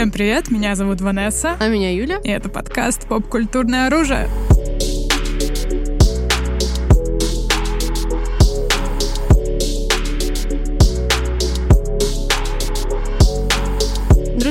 [0.00, 1.58] Всем привет, меня зовут Ванесса.
[1.60, 2.20] А меня Юля.
[2.24, 4.30] И это подкаст «Поп-культурное оружие».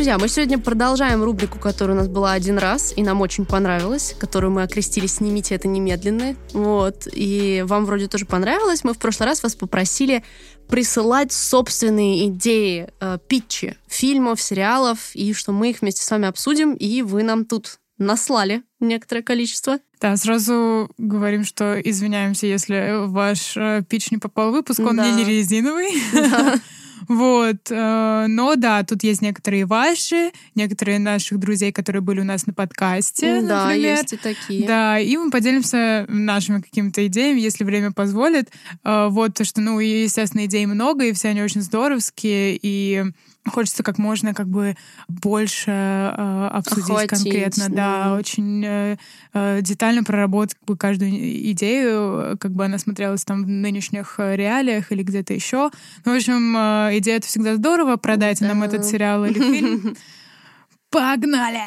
[0.10, 4.16] Друзья, мы сегодня продолжаем рубрику, которая у нас была один раз, и нам очень понравилась,
[4.18, 6.36] которую мы окрестили «Снимите это немедленно».
[6.52, 7.07] Вот.
[7.14, 8.84] И вам вроде тоже понравилось.
[8.84, 10.24] Мы в прошлый раз вас попросили
[10.68, 16.73] присылать собственные идеи, э, питчи фильмов, сериалов, и что мы их вместе с вами обсудим,
[16.73, 19.78] и вы нам тут наслали некоторое количество.
[20.01, 25.12] Да, сразу говорим, что извиняемся, если ваш э, питч не попал в выпуск, он да.
[25.12, 25.92] не резиновый.
[26.14, 26.56] Да.
[27.10, 27.58] Вот.
[27.72, 32.54] Э, но да, тут есть некоторые ваши, некоторые наших друзей, которые были у нас на
[32.54, 33.98] подкасте, Да, например.
[33.98, 34.68] есть и такие.
[34.68, 38.50] Да, и мы поделимся нашими какими-то идеями, если время позволит.
[38.84, 43.04] Э, вот, то, что, ну, естественно, идей много, и все они очень здоровские, и
[43.48, 44.76] хочется как можно как бы
[45.08, 48.98] больше э, обсудить Охватить, конкретно, да, да очень э,
[49.34, 51.12] э, детально проработать как бы, каждую
[51.52, 55.72] идею, как бы она смотрелась там в нынешних э, реалиях или где-то еще.
[56.06, 58.54] Ну, в общем, э, идея это всегда здорово, продайте да.
[58.54, 59.95] нам этот сериал или фильм.
[60.90, 61.62] Погнали!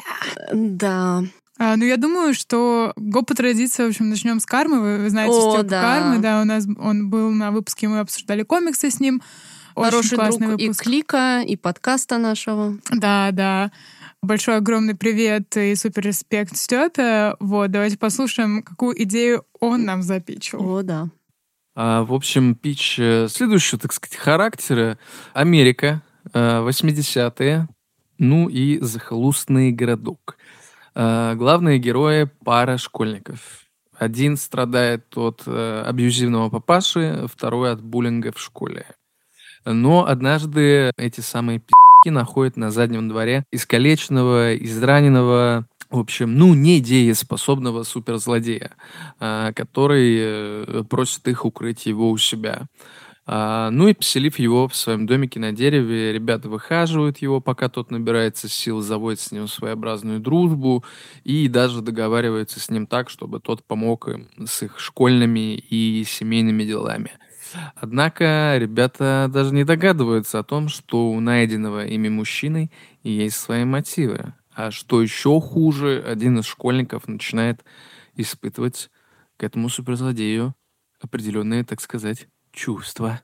[0.53, 1.23] Да.
[1.59, 4.81] А, ну, я думаю, что го по традиции, в общем, начнем с кармы.
[4.81, 5.81] Вы, вы знаете, О, да.
[5.81, 9.21] Кармы, да, у нас он был на выпуске, мы обсуждали комиксы с ним.
[9.75, 10.81] Хороший Очень друг выпуск.
[10.81, 12.77] и клика, и подкаста нашего.
[12.91, 13.71] Да, да.
[14.21, 17.35] Большой огромный привет и супер респект Степе.
[17.39, 20.61] Вот, давайте послушаем, какую идею он нам запичил.
[20.65, 21.09] О, да.
[21.75, 24.97] А, в общем, пич э, следующего, так сказать, характера.
[25.33, 26.01] Америка,
[26.33, 27.67] 80-е, э,
[28.19, 30.37] ну и захолустный городок.
[30.95, 33.65] А, главные герои— пара школьников.
[33.97, 38.85] Один страдает от э, абьюзивного папаши, второй от буллинга в школе.
[39.65, 47.83] Но однажды эти самые пи***ки находят на заднем дворе искалеченного, израненного, в общем, ну, недееспособного
[47.83, 48.71] суперзлодея,
[49.19, 52.63] а, который э, просит их укрыть его у себя.
[53.25, 57.89] А, ну и поселив его в своем домике на дереве, ребята выхаживают его, пока тот
[57.89, 60.83] набирается сил, заводят с ним своеобразную дружбу
[61.23, 66.63] и даже договариваются с ним так, чтобы тот помог им с их школьными и семейными
[66.63, 67.11] делами.
[67.75, 72.71] Однако ребята даже не догадываются о том, что у найденного ими мужчины
[73.03, 74.33] есть свои мотивы.
[74.55, 77.63] А что еще хуже, один из школьников начинает
[78.15, 78.91] испытывать
[79.37, 80.55] к этому суперзлодею
[81.01, 83.21] определенные, так сказать, чувства.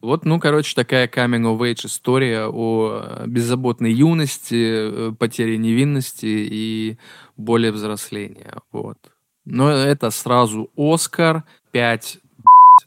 [0.00, 6.98] Вот, ну, короче, такая coming of age история о беззаботной юности, э, потере невинности и
[7.36, 8.60] более взросления.
[8.72, 8.98] Вот.
[9.44, 12.18] Но это сразу Оскар, 5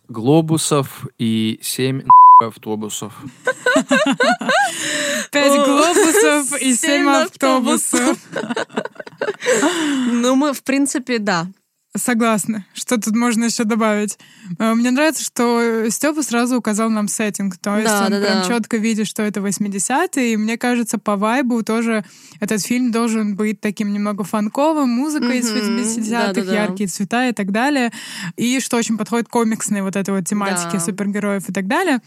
[0.08, 2.04] глобусов и семь
[2.40, 3.14] автобусов.
[5.32, 8.18] Пять глобусов и семь автобусов.
[10.12, 11.48] Ну, мы, в принципе, да,
[11.98, 12.66] Согласна.
[12.76, 14.20] Что тут можно еще добавить?
[14.60, 17.58] Э, мне нравится, что Степа сразу указал нам сеттинг.
[17.58, 18.48] То есть да, он да, прям да.
[18.48, 20.34] четко видит, что это 80-е.
[20.34, 22.06] И мне кажется, по вайбу тоже
[22.40, 25.82] этот фильм должен быть таким немного фанковым, музыкой mm-hmm.
[25.82, 26.94] из 80-х, да, да, яркие да.
[26.94, 27.92] цвета и так далее.
[28.38, 30.80] И что очень подходит комиксной вот этой вот тематике да.
[30.80, 32.02] супергероев и так далее.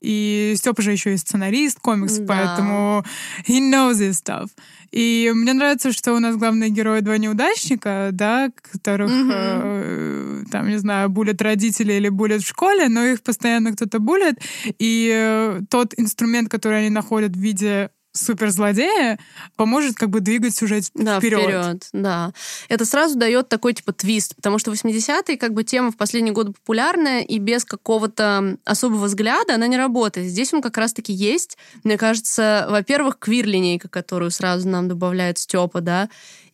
[0.00, 2.26] И Степа же еще и сценарист комикс, да.
[2.26, 3.04] поэтому
[3.48, 4.50] he knows this stuff.
[4.92, 9.32] И мне нравится, что у нас главные герои два неудачника, да, которых, mm-hmm.
[9.32, 14.36] э, там, не знаю, булят родители или булят в школе, но их постоянно кто-то булит.
[14.78, 19.18] И э, тот инструмент, который они находят в виде суперзлодея
[19.56, 21.42] поможет как бы двигать сюжет да, вперед.
[21.42, 21.88] вперед.
[21.92, 22.32] Да,
[22.68, 26.52] это сразу дает такой типа твист, потому что 80-е как бы тема в последние годы
[26.52, 30.28] популярная, и без какого-то особого взгляда она не работает.
[30.28, 31.58] Здесь он как раз-таки есть.
[31.84, 36.08] Мне кажется, во-первых, квир-линейка, которую сразу нам добавляет Степа, да,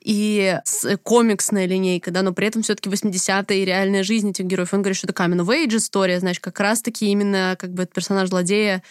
[0.04, 0.58] и
[1.02, 4.74] комиксная линейка, да, но при этом все-таки 80-е и реальная жизнь этих героев.
[4.74, 8.82] Он говорит, что это камен of история, значит, как раз-таки именно как бы персонаж злодея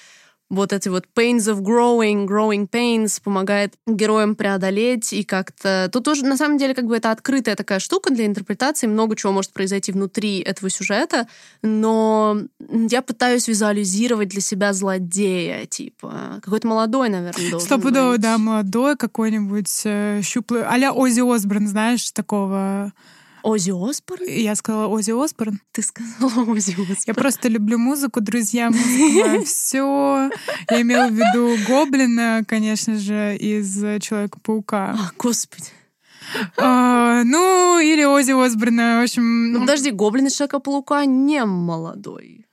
[0.51, 5.89] вот эти вот pains of growing, growing pains помогает героям преодолеть и как-то...
[5.92, 9.31] Тут тоже, на самом деле, как бы это открытая такая штука для интерпретации, много чего
[9.31, 11.27] может произойти внутри этого сюжета,
[11.62, 18.98] но я пытаюсь визуализировать для себя злодея, типа, какой-то молодой, наверное, должен Стопудово, да, молодой
[18.98, 22.92] какой-нибудь э, щуплый, а-ля Ози Осборн, знаешь, такого
[23.43, 24.25] Ози Осборн?
[24.27, 25.61] Я сказала Ози Осборн.
[25.71, 26.97] Ты сказала Ози Осборн.
[27.05, 30.29] Я просто люблю музыку, друзья, музыка все.
[30.69, 34.95] Я имела в виду Гоблина, конечно же, из Человека-паука.
[34.97, 35.71] А, господи.
[36.57, 39.51] А, ну, или Ози Осборна, в общем...
[39.51, 42.45] Ну, подожди, Гоблин из Человека-паука не молодой.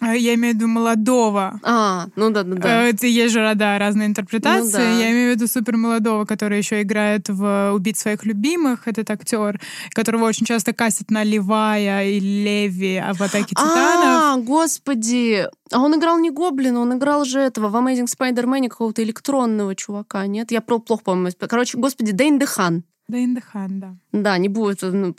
[0.00, 1.60] А, я имею в виду молодого.
[1.62, 2.82] А, ну да, да, да.
[2.84, 4.64] Это есть же, да, разные интерпретации.
[4.64, 4.98] Ну, да.
[4.98, 8.88] Я имею в виду супер молодого, который еще играет в «Убить своих любимых».
[8.88, 9.60] Этот актер,
[9.90, 13.74] которого очень часто кастят на Левая и Леви а в «Атаке титанов».
[13.74, 15.46] А, господи!
[15.72, 20.26] А он играл не Гоблина, он играл же этого в Amazing Spider-Man какого-то электронного чувака,
[20.26, 20.50] нет?
[20.50, 21.30] Я плохо помню.
[21.38, 22.84] Короче, господи, Дэйн Дехан.
[23.08, 23.96] Дэйн Дехан, да.
[24.12, 25.14] Да, не будет ну,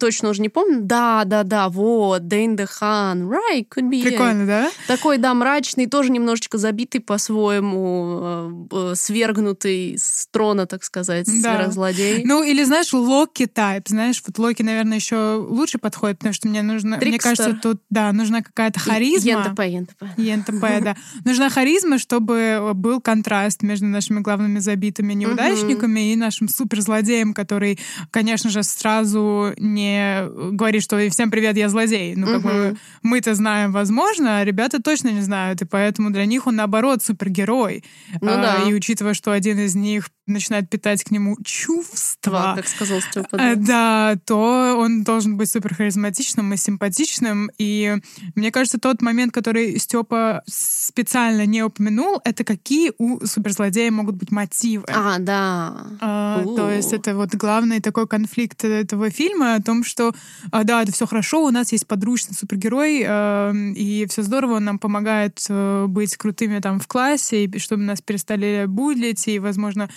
[0.00, 0.80] точно уже не помню.
[0.82, 4.02] Да, да, да, вот, Дэйн Дехан, right, could be.
[4.02, 4.70] Прикольно, да?
[4.86, 11.58] Такой, да, мрачный, тоже немножечко забитый по-своему, э, свергнутый с трона, так сказать, да.
[11.58, 12.24] сверхзлодей.
[12.24, 16.62] Ну, или, знаешь, Локи тайп, знаешь, вот Локи, наверное, еще лучше подходит, потому что мне
[16.62, 17.08] нужно, Трикстер.
[17.08, 19.30] мне кажется, тут, да, нужна какая-то харизма.
[19.30, 20.04] ENTP, ENTP.
[20.16, 20.96] ENTP, да.
[21.24, 27.78] Нужна харизма, чтобы был контраст между нашими главными забитыми неудачниками и нашим суперзлодеем, который,
[28.10, 32.14] конечно же, сразу не говорит, что всем привет, я злодей.
[32.16, 32.48] Ну, как угу.
[32.48, 37.02] бы мы-то знаем, возможно, а ребята точно не знают, и поэтому для них он, наоборот,
[37.02, 37.84] супергерой.
[38.20, 38.68] Ну, а, да.
[38.68, 43.54] И учитывая, что один из них начинает питать к нему чувства, как сказал Степа, да.
[43.54, 47.50] да, то он должен быть супер харизматичным и симпатичным.
[47.58, 47.96] И
[48.34, 54.32] мне кажется, тот момент, который Степа специально не упомянул, это какие у суперзлодея могут быть
[54.32, 54.86] мотивы.
[54.88, 55.86] А, да.
[56.00, 60.12] А, то есть это вот главный такой конфликт этого фильма о том, что
[60.50, 64.64] а, да, это все хорошо, у нас есть подручный супергерой, э, и все здорово, он
[64.64, 69.88] нам помогает э, быть крутыми там в классе, и чтобы нас перестали булить, и, возможно,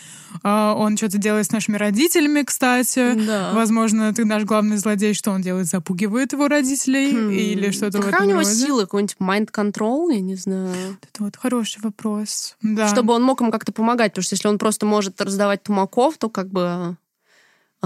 [0.44, 3.14] а, он что-то делает с нашими родителями, кстати.
[3.26, 3.52] Да.
[3.54, 5.68] Возможно, ты наш главный злодей, что он делает?
[5.68, 7.30] Запугивает его родителей хм.
[7.32, 8.52] или что-то Какая у него роде?
[8.52, 8.82] сила?
[8.82, 10.14] Какой-нибудь mind control?
[10.14, 10.98] Я не знаю.
[11.02, 12.56] Это вот хороший вопрос.
[12.62, 12.88] Да.
[12.88, 16.30] Чтобы он мог им как-то помогать, потому что если он просто может раздавать тумаков, то
[16.30, 16.98] как бы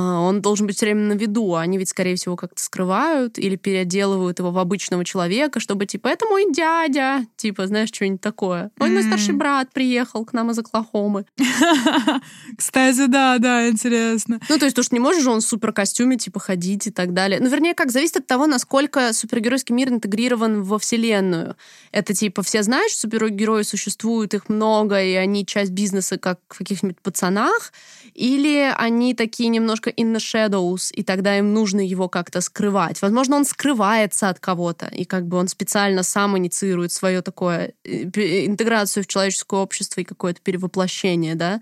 [0.02, 1.56] он должен быть все время на виду.
[1.56, 6.26] Они ведь, скорее всего, как-то скрывают или переделывают его в обычного человека, чтобы, типа, это
[6.26, 8.72] мой дядя, типа, знаешь, что-нибудь такое.
[8.80, 11.26] Ой, мой старший брат приехал к нам из Оклахомы.
[12.58, 14.40] Кстати, да, да, интересно.
[14.50, 17.40] Ну, то есть, уж не можешь же он в суперкостюме, типа, ходить и так далее.
[17.40, 21.56] Ну, вернее, как, зависит от того, насколько супергеройский мир интегрирован во вселенную.
[21.92, 26.58] Это, типа, все знают, что супергерои существуют, их много, и они часть бизнеса, как в
[26.58, 27.74] каких-нибудь пацанах,
[28.14, 33.02] или они такие немножко in the shadows, и тогда им нужно его как-то скрывать.
[33.02, 38.46] Возможно, он скрывается от кого-то, и как бы он специально сам инициирует свое такое э,
[38.46, 41.62] интеграцию в человеческое общество и какое-то перевоплощение, да.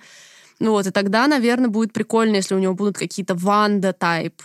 [0.60, 4.42] Ну вот, и тогда, наверное, будет прикольно, если у него будут какие-то ванда-тайп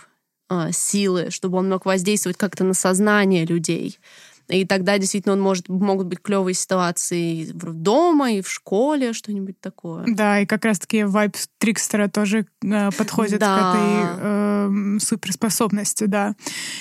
[0.49, 3.99] э, силы, чтобы он мог воздействовать как-то на сознание людей.
[4.47, 10.05] И тогда действительно он может, могут быть клевые ситуации дома и в школе, что-нибудь такое.
[10.07, 13.57] Да, и как раз-таки вайп Трикстера тоже э, подходит да.
[13.57, 16.35] к этой э, суперспособности, да.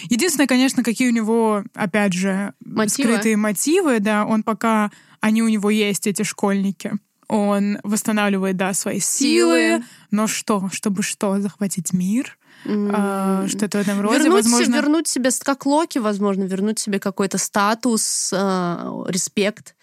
[0.04, 3.08] Единственное, конечно, какие у него, опять же, мотивы.
[3.10, 6.92] скрытые мотивы, да, он пока, они у него есть, эти школьники.
[7.28, 9.84] Он восстанавливает, да, свои силы, силы.
[10.12, 10.68] но что?
[10.72, 11.40] Чтобы что?
[11.40, 12.38] Захватить мир?
[12.66, 13.48] Mm.
[13.48, 14.18] что-то в этом роде.
[14.18, 14.74] Вернуть, возможно...
[14.74, 19.74] вернуть себе, как Локи, возможно, вернуть себе какой-то статус, э, респект.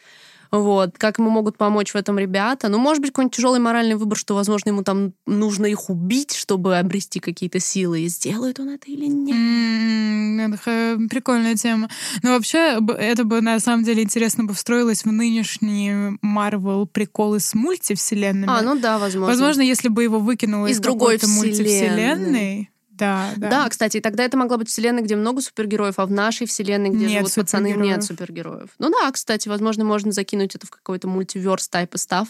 [0.54, 1.00] Вот.
[1.00, 2.70] Как ему могут помочь в этом ребята?
[2.70, 6.78] Ну, может быть, какой-нибудь тяжелый моральный выбор, что, возможно, ему там нужно их убить, чтобы
[6.78, 8.02] обрести какие-то силы.
[8.02, 9.36] И сделает он это или нет?
[9.36, 11.90] Mm, это прикольная тема.
[12.22, 17.56] Но вообще, это бы, на самом деле, интересно бы встроилось в нынешние Марвел приколы с
[17.56, 18.46] мультивселенными.
[18.48, 19.34] А, ну да, возможно.
[19.34, 23.50] Возможно, если бы его выкинуло из, из другой мультивселенной, да, да.
[23.50, 27.06] Да, кстати, тогда это могла быть вселенная, где много супергероев, а в нашей вселенной, где
[27.06, 28.70] нет живут пацаны, нет супергероев.
[28.80, 32.28] Ну да, кстати, возможно, можно закинуть это в какой-то мультиверс тайп став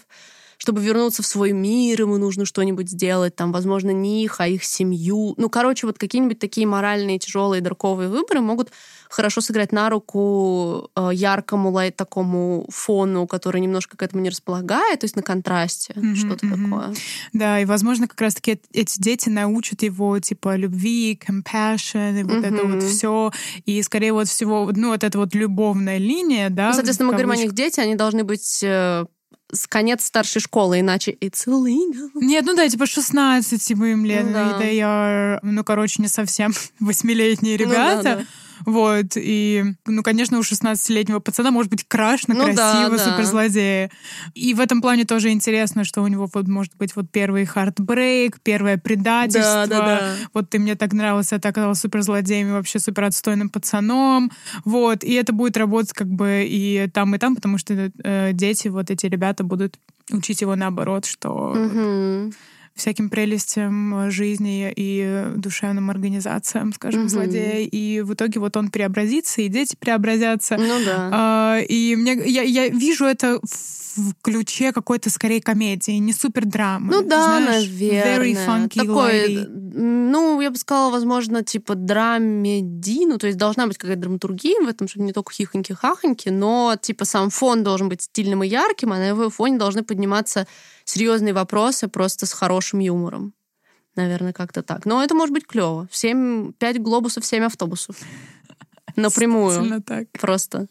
[0.64, 4.64] чтобы вернуться в свой мир, ему нужно что-нибудь сделать, там, возможно, не их, а их
[4.64, 5.34] семью.
[5.36, 8.72] Ну, короче, вот какие-нибудь такие моральные, тяжелые, дарковые выборы могут
[9.10, 15.02] хорошо сыграть на руку э, яркому, лайт такому фону, который немножко к этому не располагает,
[15.02, 16.64] то есть на контрасте, mm-hmm, что-то mm-hmm.
[16.64, 16.96] такое.
[17.34, 22.56] Да, и, возможно, как раз-таки эти дети научат его, типа, любви, compassion, и вот mm-hmm.
[22.56, 23.32] это вот все,
[23.66, 26.68] и, скорее, вот всего, ну, вот эта вот любовная линия, да.
[26.68, 29.06] Ну, соответственно, мы говорим о них дети, они должны быть э,
[29.52, 32.10] с конец старшей школы, иначе it's illegal.
[32.16, 34.70] Нет, ну да, типа 16 типа им лет, ну, да.
[34.70, 37.98] и я, ну, короче, не совсем восьмилетние ребята.
[37.98, 38.26] Ну, да, да.
[38.66, 43.92] Вот, и, ну, конечно, у 16-летнего пацана может быть краш на ну, красивого да, суперзлодея.
[44.34, 48.40] И в этом плане тоже интересно, что у него вот может быть вот первый хардбрейк,
[48.42, 49.66] первое предательство.
[49.68, 50.16] Да, да, да.
[50.34, 54.32] Вот ты мне так нравился, ты оказался суперзлодеем и вообще супер отстойным пацаном.
[54.66, 58.68] Вот, и это будет работать как бы и там, и там, потому что э, дети,
[58.68, 59.80] вот эти ребята будут
[60.12, 61.54] учить его наоборот, что...
[61.54, 62.34] Угу
[62.76, 67.10] всяким прелестям жизни и душевным организациям, скажем, mm-hmm.
[67.10, 67.68] злодея.
[67.68, 70.58] И в итоге вот он преобразится, и дети преобразятся.
[70.58, 71.10] Ну да.
[71.12, 73.40] А, и мне, я, я вижу это
[73.96, 76.92] в ключе какой-то скорее комедии, не супер драмы.
[76.92, 78.18] Ну да, знаешь, наверное.
[78.18, 83.78] Very funky Такой, ну, я бы сказала, возможно, типа драмеди, ну, то есть должна быть
[83.78, 88.44] какая-то драматургия в этом, чтобы не только хихоньки-хахоньки, но типа сам фон должен быть стильным
[88.44, 90.48] и ярким, а на его фоне должны подниматься
[90.86, 93.34] серьезные вопросы просто с хорошим юмором.
[93.96, 94.86] Наверное, как-то так.
[94.86, 95.88] Но это может быть клево.
[95.92, 97.98] Семь, пять глобусов, семь автобусов.
[98.96, 99.82] Напрямую.
[99.82, 100.10] так.
[100.12, 100.68] Просто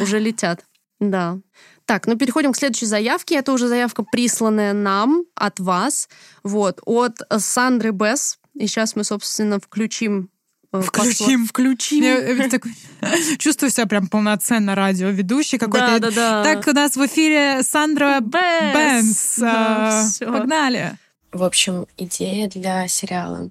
[0.00, 0.64] уже летят.
[1.00, 1.38] Да.
[1.86, 3.36] Так, ну переходим к следующей заявке.
[3.36, 6.08] Это уже заявка, присланная нам от вас.
[6.44, 8.38] Вот, от Сандры Бесс.
[8.54, 10.30] И сейчас мы, собственно, включим
[10.72, 12.02] э, Включим, включим.
[12.02, 12.64] Я, так,
[13.38, 15.98] чувствую себя прям полноценно радиоведущий какой-то.
[15.98, 16.44] Да, да, да.
[16.44, 19.36] Так, у нас в эфире Сандра Бенс.
[19.38, 20.98] Да, а, Погнали.
[21.32, 23.50] В общем, идея для сериала.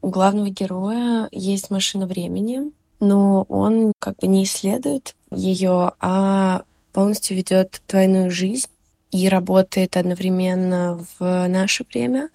[0.00, 7.36] У главного героя есть машина времени, но он как бы не исследует ее, а полностью
[7.36, 8.68] ведет двойную жизнь
[9.10, 12.30] и работает одновременно в наше время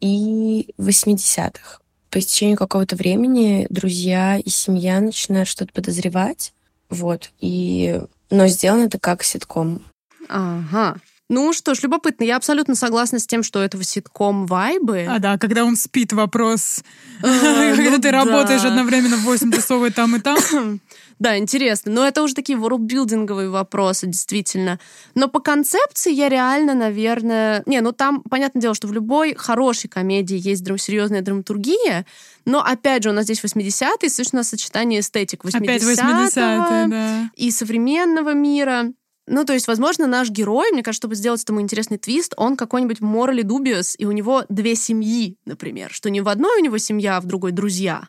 [0.00, 1.81] и в 80-х.
[2.12, 6.52] По истечению какого-то времени друзья и семья начинают что-то подозревать.
[6.90, 7.30] Вот.
[7.40, 8.02] И...
[8.30, 9.82] Но сделано это как ситком.
[10.28, 10.96] Ага.
[11.30, 12.24] Ну что ж, любопытно.
[12.24, 15.06] Я абсолютно согласна с тем, что этого ситком вайбы.
[15.08, 16.84] А да, когда он спит, вопрос.
[17.22, 20.36] А, когда ну ты работаешь одновременно 8 часов и там, и там.
[21.22, 21.92] Да, интересно.
[21.92, 24.80] Но это уже такие ворлдбилдинговые вопросы, действительно.
[25.14, 27.62] Но по концепции я реально, наверное...
[27.64, 30.78] Не, ну там, понятное дело, что в любой хорошей комедии есть драм...
[30.78, 32.06] серьезная драматургия,
[32.44, 37.30] но, опять же, у нас здесь 80-е, совершенно сочетание эстетик 80-го Опять 80 да.
[37.36, 38.92] и современного мира.
[39.28, 43.00] Ну, то есть, возможно, наш герой, мне кажется, чтобы сделать этому интересный твист, он какой-нибудь
[43.00, 47.18] морали дубиус, и у него две семьи, например, что не в одной у него семья,
[47.18, 48.08] а в другой друзья,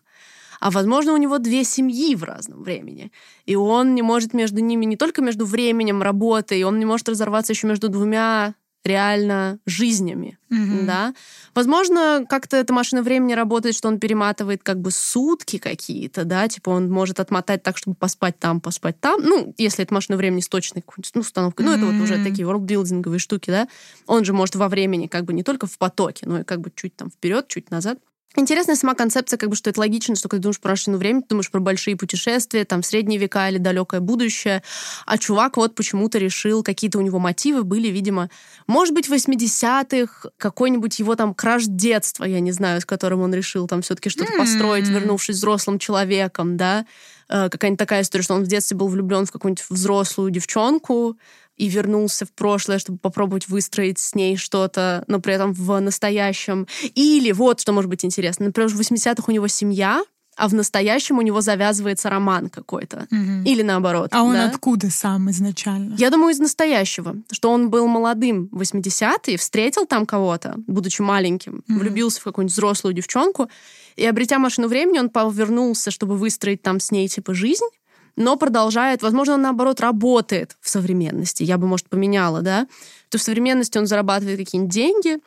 [0.64, 3.12] а, возможно, у него две семьи в разном времени.
[3.46, 7.52] И он не может между ними, не только между временем, работой, он не может разорваться
[7.52, 8.56] еще между двумя
[8.86, 10.86] реально жизнями, mm-hmm.
[10.86, 11.14] да.
[11.54, 16.70] Возможно, как-то эта машина времени работает, что он перематывает как бы сутки какие-то, да, типа
[16.70, 19.22] он может отмотать так, чтобы поспать там, поспать там.
[19.22, 21.66] Ну, если это машина времени с точной какой-нибудь ну, установкой.
[21.66, 21.76] Mm-hmm.
[21.76, 23.68] Ну, это вот уже такие ворлдбилдинговые штуки, да.
[24.08, 26.72] Он же может во времени как бы не только в потоке, но и как бы
[26.74, 28.00] чуть там вперед, чуть назад.
[28.36, 31.22] Интересная сама концепция, как бы, что это логично, что когда ты думаешь про машину времени,
[31.22, 34.64] ты думаешь про большие путешествия, там, средние века или далекое будущее,
[35.06, 38.32] а чувак вот почему-то решил, какие-то у него мотивы были, видимо,
[38.66, 43.34] может быть, в 80-х, какой-нибудь его там краш детства, я не знаю, с которым он
[43.36, 44.38] решил там все таки что-то mm-hmm.
[44.38, 46.88] построить, вернувшись взрослым человеком, да,
[47.30, 51.18] э, какая-нибудь такая история, что он в детстве был влюблен в какую-нибудь взрослую девчонку,
[51.58, 56.68] и вернулся в прошлое, чтобы попробовать выстроить с ней что-то, но при этом в настоящем.
[56.96, 58.46] Или вот что может быть интересно.
[58.46, 60.04] Например, в 80-х у него семья,
[60.36, 63.08] а в настоящем у него завязывается роман какой-то.
[63.12, 63.44] Угу.
[63.46, 64.10] Или наоборот.
[64.12, 64.50] А он да?
[64.50, 65.96] откуда сам изначально?
[65.98, 67.16] Я думаю, из настоящего.
[67.32, 71.80] Что он был молодым в 80-е, встретил там кого-то, будучи маленьким, угу.
[71.80, 73.50] влюбился в какую-нибудь взрослую девчонку,
[73.96, 77.68] и, обретя машину времени, он повернулся, чтобы выстроить там с ней, типа, жизнь,
[78.16, 81.44] но продолжает, возможно, он, наоборот, работает в современности.
[81.44, 82.68] Я бы, может, поменяла, да?
[83.10, 85.20] То в современности он зарабатывает какие-нибудь деньги,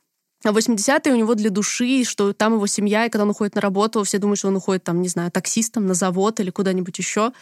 [0.45, 3.61] а 80-е у него для души, что там его семья, и когда он уходит на
[3.61, 7.33] работу, все думают, что он уходит там, не знаю, таксистом на завод или куда-нибудь еще,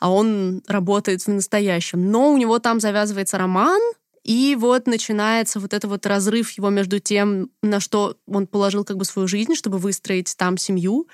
[0.00, 2.10] а он работает в настоящем.
[2.10, 3.80] Но у него там завязывается роман,
[4.22, 8.96] и вот начинается вот это вот разрыв его между тем, на что он положил как
[8.96, 11.06] бы свою жизнь, чтобы выстроить там семью,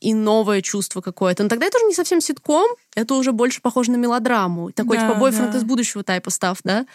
[0.00, 1.42] и новое чувство какое-то.
[1.42, 4.70] Но тогда это уже не совсем ситком, это уже больше похоже на мелодраму.
[4.72, 5.58] Такой да, типа бойфренд да.
[5.58, 6.86] из будущего тайпа став, да?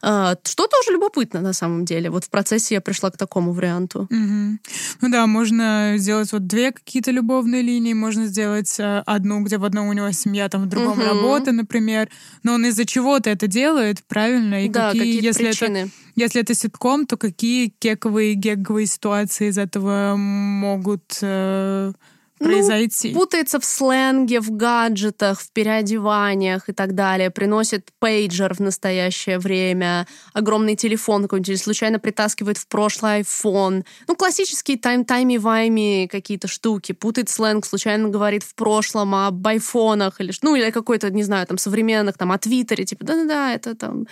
[0.00, 2.10] А, что тоже любопытно на самом деле.
[2.10, 4.02] Вот в процессе я пришла к такому варианту.
[4.02, 4.58] Угу.
[5.00, 9.64] Ну да, можно сделать вот две какие-то любовные линии, можно сделать э, одну, где в
[9.64, 11.02] одном у него семья, там в другом угу.
[11.02, 12.08] работа, например.
[12.42, 14.64] Но он из-за чего-то это делает, правильно?
[14.64, 15.76] И да, какие, если причины.
[15.78, 21.92] это если это ситком, то какие кековые, геговые ситуации из этого могут э,
[22.38, 23.12] произойти.
[23.12, 27.30] Ну, путается в сленге, в гаджетах, в переодеваниях и так далее.
[27.30, 33.84] Приносит пейджер в настоящее время, огромный телефон какой-нибудь, или случайно притаскивает в прошлый iPhone.
[34.06, 36.92] Ну, классические тайм-тайми-вайми какие-то штуки.
[36.92, 41.58] Путает сленг, случайно говорит в прошлом об айфонах или, ну, или какой-то, не знаю, там,
[41.58, 44.06] современных, там, о Твиттере, типа, да-да-да, это там...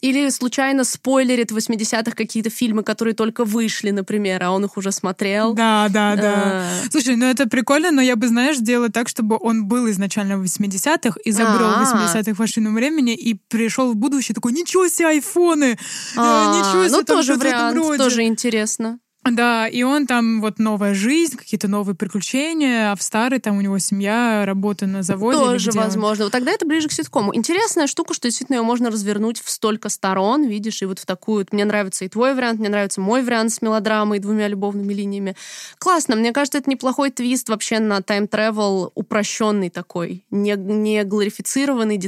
[0.00, 4.92] Или случайно спойлерит в 80-х какие-то фильмы, которые только вышли, например, а он их уже
[4.92, 5.54] смотрел.
[5.54, 6.34] Да, да, да.
[6.34, 6.90] А...
[6.90, 10.38] Слушай, ну это прикольно прикольно, но я бы, знаешь, сделала так, чтобы он был изначально
[10.38, 15.64] в 80-х, изобрел в 80-х машину времени и пришел в будущее такой, ничего себе, айфоны!
[15.64, 15.76] Э,
[16.16, 18.98] ничего себе, Ну, тоже вариант, тоже интересно.
[19.32, 23.60] Да, и он там вот новая жизнь, какие-то новые приключения, а в старый там у
[23.60, 25.38] него семья, работа на заводе.
[25.38, 26.24] Тоже возможно.
[26.24, 27.34] Вот тогда это ближе к ситкому.
[27.34, 31.46] Интересная штука, что действительно ее можно развернуть в столько сторон, видишь, и вот в такую...
[31.52, 35.36] Мне нравится и твой вариант, мне нравится мой вариант с мелодрамой и двумя любовными линиями.
[35.78, 36.16] Классно.
[36.16, 41.98] Мне кажется, это неплохой твист вообще на тайм-тревел упрощенный такой, не, не глорифицированный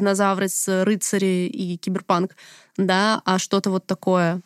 [0.49, 2.37] с рыцари и киберпанк,
[2.77, 4.41] да, а что-то вот такое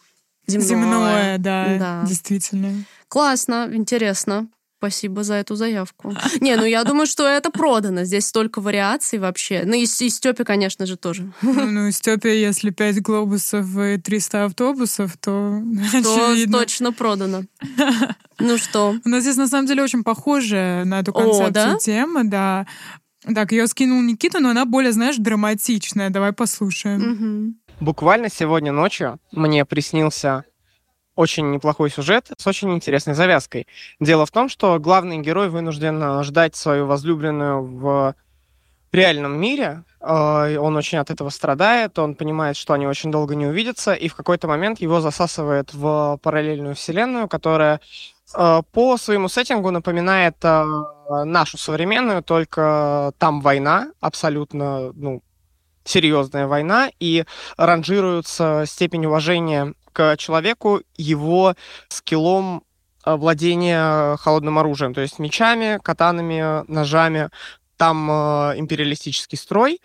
[0.46, 0.66] Земное.
[0.66, 2.84] Земное, да, да, действительно.
[3.08, 4.48] Классно, интересно.
[4.78, 6.14] Спасибо за эту заявку.
[6.40, 8.04] Не, ну я думаю, что это продано.
[8.04, 9.62] Здесь столько вариаций вообще.
[9.64, 11.32] Ну и, и Степе, конечно же, тоже.
[11.40, 15.62] Ну, ну Степе, если 5 глобусов и 300 автобусов, то,
[16.02, 16.58] то очевидно.
[16.58, 17.44] точно продано.
[18.40, 18.96] Ну что?
[19.04, 21.76] У нас здесь на самом деле очень похоже на эту концепцию О, да?
[21.76, 22.66] тема, да.
[23.32, 26.10] Так, ее скинул Никита, но она более, знаешь, драматичная.
[26.10, 27.12] Давай послушаем.
[27.12, 27.54] Угу.
[27.80, 30.44] Буквально сегодня ночью мне приснился
[31.16, 33.66] очень неплохой сюжет с очень интересной завязкой.
[34.00, 38.14] Дело в том, что главный герой вынужден ждать свою возлюбленную в
[38.94, 39.84] реальном мире.
[40.00, 44.08] Э, он очень от этого страдает, он понимает, что они очень долго не увидятся, и
[44.08, 47.80] в какой-то момент его засасывает в параллельную вселенную, которая
[48.34, 50.64] э, по своему сеттингу напоминает э,
[51.24, 55.22] нашу современную, только там война абсолютно, ну,
[55.84, 57.24] серьезная война, и
[57.56, 61.54] ранжируется степень уважения к человеку его
[61.88, 62.64] скиллом
[63.04, 67.30] э, владения холодным оружием, то есть мечами, катанами, ножами.
[67.76, 69.80] Там э, империалистический строй.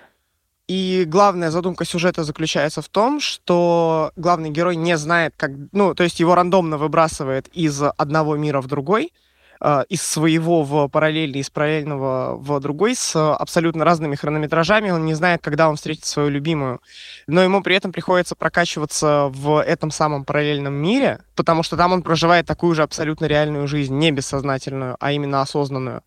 [0.67, 5.51] И главная задумка сюжета заключается в том, что главный герой не знает, как...
[5.71, 9.11] Ну, то есть его рандомно выбрасывает из одного мира в другой,
[9.61, 14.89] Э, из своего в параллельный, из параллельного в другой с абсолютно разными хронометражами.
[14.89, 16.81] Он не знает, когда он встретит свою любимую.
[17.27, 22.03] Но ему при этом приходится прокачиваться в этом самом параллельном мире, потому что там он
[22.03, 26.03] проживает такую же абсолютно реальную жизнь, не бессознательную, а именно осознанную.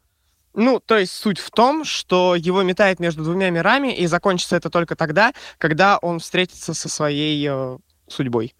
[0.55, 4.71] Ну, то есть суть в том, что его метает между двумя мирами, и закончится это
[4.71, 8.55] только тогда, когда он встретится со своей э, судьбой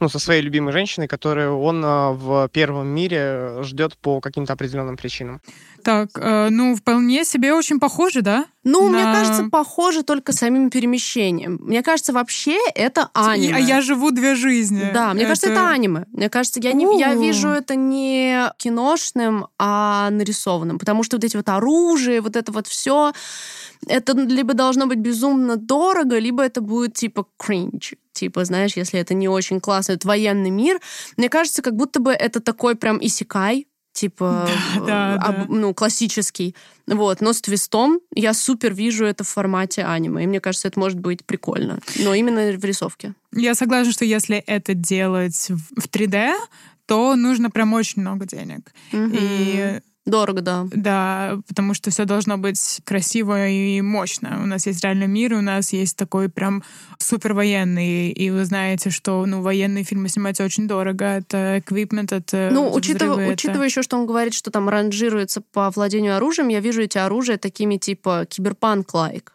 [0.00, 4.96] ну, со своей любимой женщиной, которую он а, в первом мире ждет по каким-то определенным
[4.96, 5.40] причинам.
[5.82, 8.46] Так, э, ну, вполне себе очень похоже, да?
[8.64, 8.98] Ну, на...
[8.98, 11.58] мне кажется, похоже только самим перемещением.
[11.62, 13.54] Мне кажется, вообще это аниме.
[13.54, 14.90] А я живу две жизни.
[14.92, 15.30] Да, мне это...
[15.30, 16.04] кажется, это аниме.
[16.12, 20.78] Мне кажется, я, не, я вижу это не киношным, а нарисованным.
[20.78, 23.12] Потому что вот эти вот оружия, вот это вот все,
[23.86, 29.14] это либо должно быть безумно дорого, либо это будет типа кринж типа, знаешь, если это
[29.14, 30.80] не очень классно, это военный мир.
[31.16, 35.46] Мне кажется, как будто бы это такой прям исекай, типа, да, да, об, да.
[35.48, 36.54] ну, классический.
[36.86, 40.80] Вот, но с твистом я супер вижу это в формате аниме, и мне кажется, это
[40.80, 41.78] может быть прикольно.
[42.00, 43.14] Но именно в рисовке.
[43.32, 46.34] Я согласна, что если это делать в 3D,
[46.86, 48.72] то нужно прям очень много денег.
[48.92, 49.10] Угу.
[49.12, 50.66] И Дорого, да.
[50.72, 54.40] Да, потому что все должно быть красиво и мощно.
[54.42, 56.62] У нас есть реальный мир, и у нас есть такой прям
[56.98, 58.10] супер военный.
[58.10, 61.04] И вы знаете, что ну, военные фильмы снимать очень дорого.
[61.04, 63.32] Это эквипмент, это Ну, учитывая, это...
[63.34, 67.36] учитывая еще, что он говорит, что там ранжируется по владению оружием, я вижу эти оружия
[67.36, 69.32] такими типа киберпанк-лайк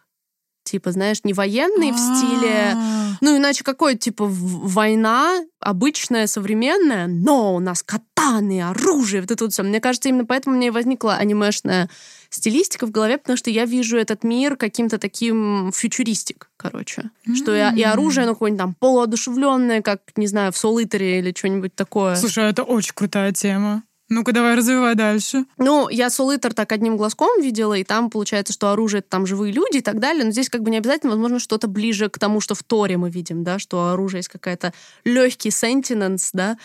[0.64, 2.72] типа, знаешь, не военный в стиле...
[2.74, 3.04] А.
[3.20, 9.52] Ну, иначе какой, типа, война, обычная, современная, но у нас катаны, оружие, вот это вот
[9.52, 9.62] все.
[9.62, 11.88] Мне кажется, именно поэтому мне и возникла анимешная
[12.28, 17.10] стилистика в голове, потому что я вижу этот мир каким-то таким фьючуристик, короче.
[17.28, 17.34] Mm-hmm.
[17.36, 21.74] Что и, и оружие, ну, какое-нибудь там полуодушевленное, как, не знаю, в Солитере или что-нибудь
[21.74, 22.16] такое.
[22.16, 23.84] Слушай, а это очень крутая тема.
[24.14, 25.44] Ну-ка, давай развивай дальше.
[25.58, 29.52] Ну, я Солитер так одним глазком видела, и там получается, что оружие это там живые
[29.52, 30.24] люди и так далее.
[30.24, 33.10] Но здесь как бы не обязательно, возможно, что-то ближе к тому, что в Торе мы
[33.10, 34.72] видим, да, что оружие есть какая-то
[35.04, 36.58] легкий сентиненс, да,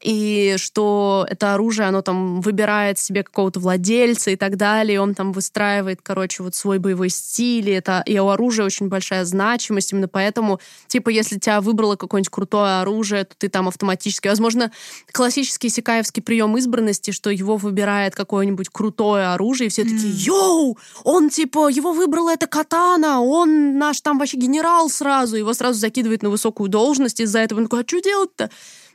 [0.00, 5.14] и что это оружие, оно там выбирает себе какого-то владельца и так далее, и он
[5.14, 9.92] там выстраивает, короче, вот свой боевой стиль, и, это, и у оружия очень большая значимость,
[9.92, 14.70] именно поэтому, типа, если тебя выбрало какое-нибудь крутое оружие, то ты там автоматически, возможно,
[15.10, 19.90] классический сикаевский прием избранности, что его выбирает какое-нибудь крутое оружие, и все mm.
[19.90, 25.52] такие, йоу, он, типа, его выбрала это катана, он наш там вообще генерал сразу, его
[25.54, 28.50] сразу закидывает на высокую должность из-за этого, он такой, а что делать-то?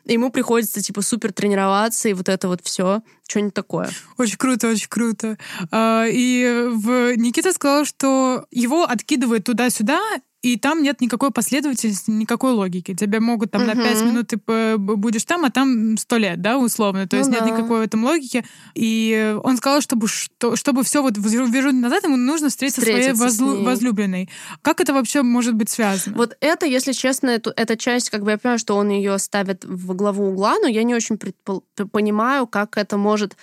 [0.05, 3.89] Ему приходится, типа, супер тренироваться, и вот это вот все, что-нибудь такое.
[4.17, 5.37] Очень круто, очень круто.
[5.71, 7.15] А, и в...
[7.15, 9.99] Никита сказал, что его откидывает туда-сюда
[10.43, 12.93] и там нет никакой последовательности, никакой логики.
[12.93, 13.71] Тебя могут там угу.
[13.73, 14.37] на 5 минут ты
[14.77, 17.07] будешь там, а там 100 лет, да, условно.
[17.07, 17.49] То есть ну, нет да.
[17.49, 18.45] никакой в этом логики.
[18.75, 23.29] И он сказал, чтобы, что, чтобы все вот вернуть назад, ему нужно встретиться, встретиться своей
[23.29, 24.29] возлю, возлюбленной.
[24.61, 26.17] Как это вообще может быть связано?
[26.17, 29.63] Вот это, если честно, эту, эта часть, как бы я понимаю, что он ее ставит
[29.63, 33.37] в главу угла, но я не очень предпол- понимаю, как это может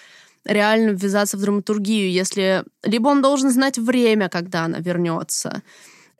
[0.44, 5.62] реально ввязаться в драматургию, если либо он должен знать время, когда она вернется,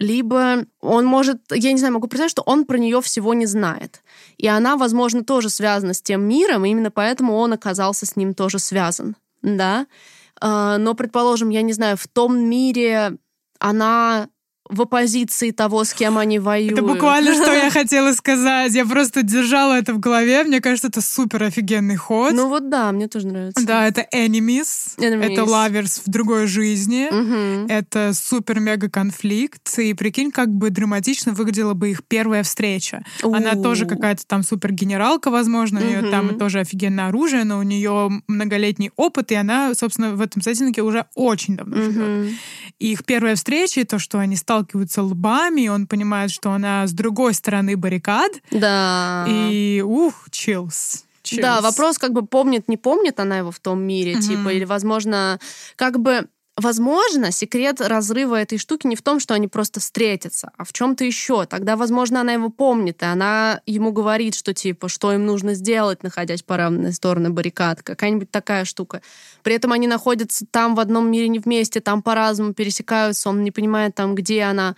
[0.01, 4.03] либо он может, я не знаю, могу представить, что он про нее всего не знает.
[4.39, 8.33] И она, возможно, тоже связана с тем миром, и именно поэтому он оказался с ним
[8.33, 9.15] тоже связан.
[9.43, 9.87] Да?
[10.41, 13.19] А, но, предположим, я не знаю, в том мире
[13.59, 14.29] она
[14.71, 16.73] в оппозиции того, с кем они воюют.
[16.73, 18.73] Это буквально, что я хотела сказать.
[18.75, 20.45] Я просто держала это в голове.
[20.45, 22.33] Мне кажется, это супер офигенный ход.
[22.33, 23.67] Ну вот да, мне тоже нравится.
[23.67, 25.33] Да, это enemies, enemies.
[25.33, 27.67] это lovers в другой жизни, угу.
[27.69, 29.79] это супер-мега конфликт.
[29.79, 33.03] И прикинь, как бы драматично выглядела бы их первая встреча.
[33.23, 33.35] У-у-у.
[33.35, 36.11] Она тоже какая-то там супер-генералка, возможно, у нее угу.
[36.11, 40.83] там тоже офигенное оружие, но у нее многолетний опыт, и она, собственно, в этом сеттинге
[40.83, 41.85] уже очень давно угу.
[41.85, 42.35] живет.
[42.79, 46.87] И их первая встреча, и то, что они стали сталкиваются лбами, он понимает, что она
[46.87, 48.33] с другой стороны баррикад.
[48.51, 49.27] Да.
[49.29, 51.05] И ух, чилс.
[51.33, 54.21] Да, вопрос как бы помнит, не помнит она его в том мире, mm-hmm.
[54.21, 55.39] типа, или, возможно,
[55.77, 56.27] как бы
[56.61, 61.05] Возможно, секрет разрыва этой штуки не в том, что они просто встретятся, а в чем-то
[61.05, 61.47] еще.
[61.47, 66.03] Тогда, возможно, она его помнит, и она ему говорит, что типа, что им нужно сделать,
[66.03, 67.83] находясь по равной стороны баррикад.
[67.83, 69.01] Какая-нибудь такая штука.
[69.43, 73.51] При этом они находятся там в одном мире не вместе, там по-разному пересекаются, он не
[73.51, 74.77] понимает там, где она.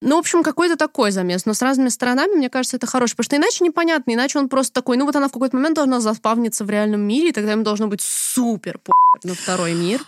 [0.00, 1.44] Ну, в общем, какой-то такой замес.
[1.44, 3.14] Но с разными сторонами, мне кажется, это хорошо.
[3.16, 4.12] Потому что иначе непонятно.
[4.12, 7.30] Иначе он просто такой, ну вот она в какой-то момент должна заспавниться в реальном мире,
[7.30, 8.80] и тогда им должно быть супер
[9.24, 10.00] на второй мир.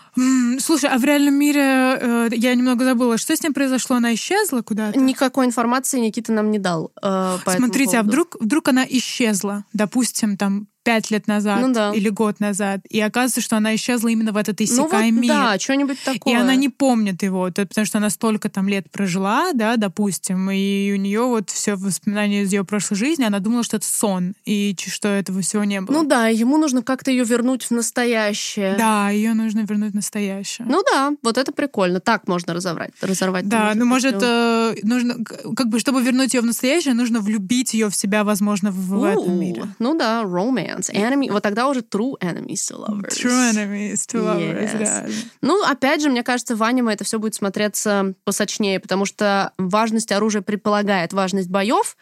[0.61, 3.97] Слушай, а в реальном мире э, я немного забыла, что с ним произошло?
[3.97, 4.99] Она исчезла куда-то?
[4.99, 6.93] Никакой информации Никита нам не дал.
[7.03, 11.93] Э, Смотрите, а вдруг, вдруг она исчезла, допустим, там пять лет назад ну, да.
[11.93, 15.35] или год назад, и оказывается, что она исчезла именно в этот иссякай ну, вот, мир.
[15.35, 16.33] Да, что-нибудь такое.
[16.33, 20.91] И она не помнит его, потому что она столько там лет прожила, да, допустим, и
[20.93, 24.75] у нее вот все воспоминания из ее прошлой жизни, она думала, что это сон, и
[24.87, 25.97] что этого всего не было.
[25.97, 28.77] Ну да, ему нужно как-то ее вернуть в настоящее.
[28.79, 30.67] Да, ее нужно вернуть в настоящее.
[30.67, 32.01] Ну да, вот это прикольно.
[32.01, 33.49] Так можно разорвать, разорвать.
[33.49, 35.17] Да, ну может, э, нужно,
[35.57, 39.05] как бы, чтобы вернуть ее в настоящее, нужно влюбить ее в себя, возможно, в, в
[39.05, 39.65] этом мире.
[39.79, 40.91] Ну да, romance romance.
[40.93, 43.17] Enemy, вот тогда уже true enemies to lovers.
[43.17, 45.13] True enemies to lovers, yes.
[45.43, 50.13] Ну, опять же, мне кажется, в аниме это все будет смотреться посочнее, потому что важность
[50.13, 51.97] оружия предполагает важность боев,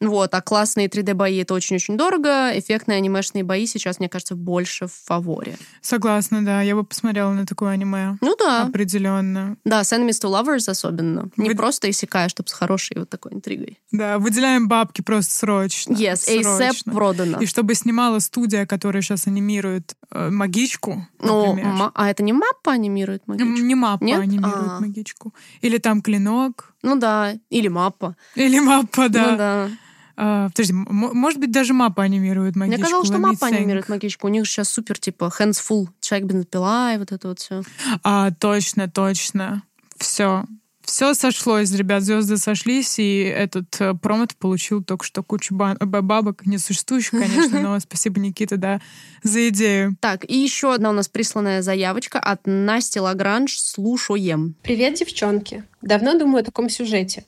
[0.00, 2.58] вот, а классные 3D-бои— это очень-очень дорого.
[2.58, 5.58] Эффектные анимешные бои сейчас, мне кажется, больше в фаворе.
[5.82, 6.62] Согласна, да.
[6.62, 8.16] Я бы посмотрела на такое аниме.
[8.22, 8.62] Ну да.
[8.62, 9.58] Определенно.
[9.64, 11.28] Да, с Enemies to Lovers особенно.
[11.36, 11.48] Вы...
[11.48, 13.78] Не просто Исекая, чтобы с хорошей вот такой интригой.
[13.92, 15.92] Да, выделяем бабки просто срочно.
[15.92, 16.26] Yes.
[16.28, 17.38] ASAP продано.
[17.38, 21.58] И чтобы снимала студия, которая сейчас анимирует э, Магичку, ну,
[21.94, 23.50] а это не Маппа анимирует Магичку?
[23.50, 24.20] Не Маппа Нет?
[24.20, 24.80] анимирует а.
[24.80, 25.34] Магичку.
[25.60, 26.74] Или там Клинок.
[26.82, 28.16] Ну да, или Маппа.
[28.34, 29.30] Или Маппа, да.
[29.30, 29.70] Ну да.
[30.16, 32.76] А, подожди, может быть, даже мапа анимирует магичку?
[32.76, 34.26] Мне казалось, что мапа анимирует магичку.
[34.26, 37.62] У них сейчас супер, типа, hands full, человек бензопила и вот это вот все.
[38.02, 39.62] А, точно, точно.
[39.96, 40.44] Все.
[40.82, 46.44] Все сошлось, ребят, звезды сошлись, и этот э, промот получил только что кучу бан- бабок,
[46.46, 48.80] несуществующих, конечно, но спасибо, Никита, да,
[49.22, 49.96] за идею.
[50.00, 54.56] Так, и еще одна у нас присланная заявочка от Насти Лагранж «Слушаем».
[54.62, 55.64] Привет, девчонки.
[55.80, 57.24] Давно думаю о таком сюжете.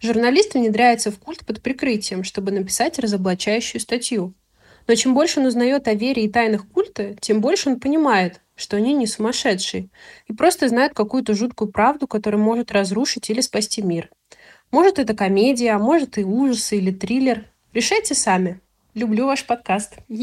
[0.00, 4.32] Журналист внедряется в культ под прикрытием, чтобы написать разоблачающую статью.
[4.86, 8.76] Но чем больше он узнает о вере и тайнах культа, тем больше он понимает, что
[8.76, 9.88] они не сумасшедшие
[10.28, 14.08] и просто знают какую-то жуткую правду, которая может разрушить или спасти мир.
[14.70, 17.44] Может, это комедия, а может и ужасы или триллер.
[17.72, 18.60] Решайте сами.
[18.94, 19.94] Люблю ваш подкаст.
[20.08, 20.18] Спасибо.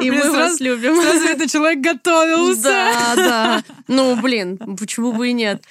[0.02, 1.00] И мы вас любим.
[1.00, 2.62] Сразу этот человек готовился.
[2.62, 3.62] Да, да.
[3.88, 5.62] Ну, блин, почему бы и нет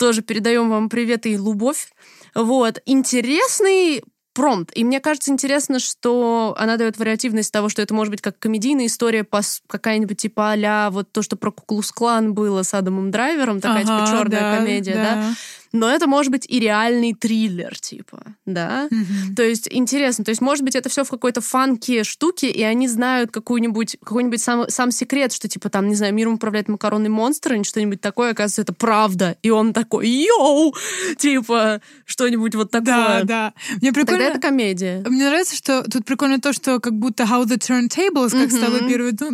[0.00, 1.92] тоже передаем вам привет и любовь.
[2.34, 2.80] Вот.
[2.86, 4.70] Интересный промпт.
[4.74, 8.86] И мне кажется интересно, что она дает вариативность того, что это может быть как комедийная
[8.86, 9.26] история,
[9.66, 14.16] какая-нибудь типа а вот то, что про Куклус-клан было с Адамом Драйвером, такая ага, типа
[14.16, 15.14] черная да, комедия, да.
[15.14, 15.34] да?
[15.72, 18.88] Но это может быть и реальный триллер, типа, да?
[18.90, 19.34] Mm-hmm.
[19.36, 22.88] То есть интересно, то есть может быть это все в какой-то фанке штуке, и они
[22.88, 27.54] знают какую-нибудь, какой-нибудь сам, сам секрет, что типа там, не знаю, миром управляет макаронный монстр,
[27.54, 29.36] или что-нибудь такое, оказывается, это правда.
[29.42, 30.74] И он такой, йоу!
[31.18, 33.22] Типа, что-нибудь вот такое.
[33.22, 33.52] Да, да.
[33.80, 34.18] Мне прикольно...
[34.18, 35.04] Тогда это комедия.
[35.08, 38.56] Мне нравится, что тут прикольно то, что как будто how the turntables, как mm-hmm.
[38.56, 38.78] стало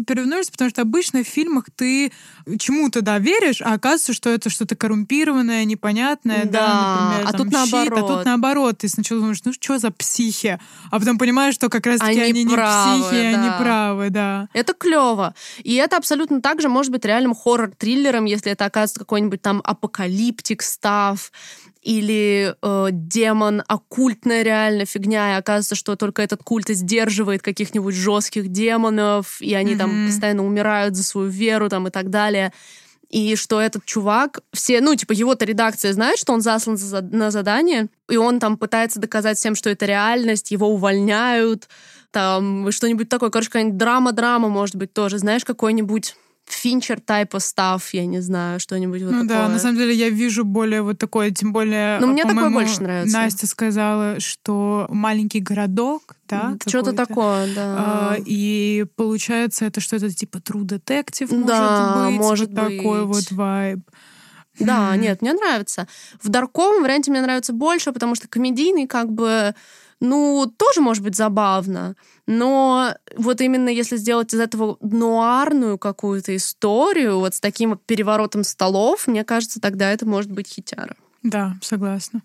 [0.05, 2.13] перевернулось, потому что обычно в фильмах ты
[2.59, 7.41] чему-то, да, веришь, а оказывается, что это что-то коррумпированное, непонятное, да, да например, а там,
[7.41, 8.11] тут щит, наоборот.
[8.11, 8.79] а тут наоборот.
[8.79, 10.59] Ты сначала думаешь, ну что за психи?
[10.91, 13.39] А потом понимаешь, что как раз-таки они, они правы, не психи, да.
[13.39, 14.49] они правы, да.
[14.53, 15.35] Это клево.
[15.63, 20.63] И это абсолютно так же может быть реальным хоррор-триллером, если это оказывается какой-нибудь там апокалиптик
[20.63, 21.33] став
[21.87, 28.49] или э, демон, оккультная реально фигня, и оказывается, что только этот культ сдерживает каких-нибудь жестких
[28.49, 29.79] демонов, и они mm-hmm.
[29.79, 32.53] там постоянно умирают за свою веру там и так далее.
[33.09, 37.31] И что этот чувак, все, ну, типа, его-то редакция знает, что он заслан за, на
[37.31, 41.69] задание, и он там пытается доказать всем, что это реальность, его увольняют,
[42.11, 43.31] там, что-нибудь такое.
[43.31, 45.19] Короче, какая-нибудь драма-драма, может быть, тоже.
[45.19, 49.37] Знаешь, какой-нибудь финчер тайпа став, я не знаю, что-нибудь вот ну, такое.
[49.37, 52.83] да, на самом деле я вижу более вот такое, тем более, Но мне такое больше
[52.83, 53.17] нравится.
[53.17, 56.57] Настя сказала, что маленький городок, да?
[56.67, 57.75] Что-то такое, да.
[57.79, 62.77] А, и получается это что-то типа True Detective, да, может быть, может вот быть.
[62.79, 63.81] такой вот вайб.
[64.59, 64.99] Да, mm.
[64.99, 65.87] нет, мне нравится.
[66.23, 69.55] В дарковом варианте мне нравится больше, потому что комедийный как бы
[70.01, 77.19] ну, тоже может быть забавно, но вот именно если сделать из этого нуарную какую-то историю,
[77.19, 80.97] вот с таким переворотом столов, мне кажется, тогда это может быть хитяра.
[81.23, 82.23] Да, согласна.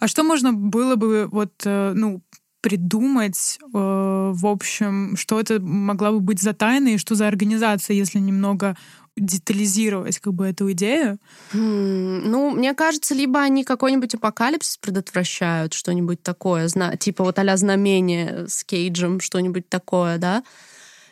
[0.00, 2.22] А что можно было бы вот, э, ну,
[2.60, 7.94] придумать, э, в общем, что это могла бы быть за тайна и что за организация,
[7.94, 8.76] если немного
[9.16, 11.18] детализировать как бы эту идею?
[11.52, 17.56] Mm, ну, мне кажется, либо они какой-нибудь апокалипсис предотвращают, что-нибудь такое, зна- типа вот а
[17.56, 20.42] знамение с Кейджем, что-нибудь такое, да?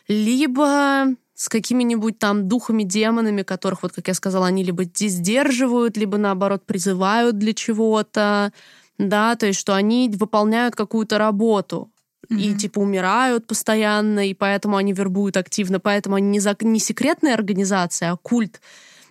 [0.08, 6.18] Либо с какими-нибудь там духами, демонами, которых, вот как я сказала, они либо сдерживают, либо
[6.18, 8.52] наоборот призывают для чего-то,
[8.98, 11.90] да, то есть что они выполняют какую-то работу,
[12.30, 12.38] mm-hmm.
[12.38, 16.56] и типа умирают постоянно, и поэтому они вербуют активно, поэтому они не, за...
[16.60, 18.60] не секретная организация, а культ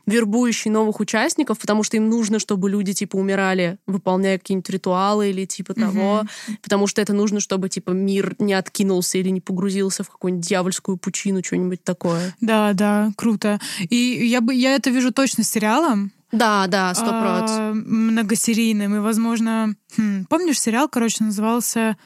[0.10, 5.46] вербующий новых участников, потому что им нужно, чтобы люди, типа, умирали, выполняя какие-нибудь ритуалы или
[5.46, 5.82] типа mm-hmm.
[5.82, 6.24] того,
[6.64, 10.98] потому что это нужно, чтобы, типа, мир не откинулся или не погрузился в какую-нибудь дьявольскую
[10.98, 12.36] пучину, что-нибудь такое.
[12.42, 13.60] Да, да, круто.
[13.90, 18.96] И я, бы, я это вижу точно сериалом, да, да, сто а, многосерийным.
[18.96, 19.74] И, возможно...
[19.98, 21.98] Хм, помнишь, сериал, короче, назывался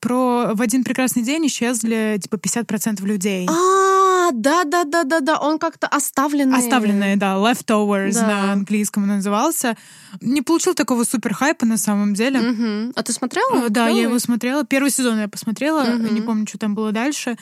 [0.00, 3.48] про в один прекрасный день исчезли типа 50% людей.
[3.48, 5.38] А, да, да, да, да, да.
[5.38, 6.58] Он как-то оставленный.
[6.58, 8.26] Оставленные, да, leftovers да.
[8.26, 9.76] на английском он назывался.
[10.20, 12.40] Не получил такого супер хайпа на самом деле.
[12.40, 12.92] Угу.
[12.94, 13.68] А ты смотрела?
[13.68, 14.64] Да, я его смотрела.
[14.64, 15.82] Первый сезон я посмотрела.
[15.82, 16.14] Угу.
[16.14, 17.36] Не помню, что там было дальше.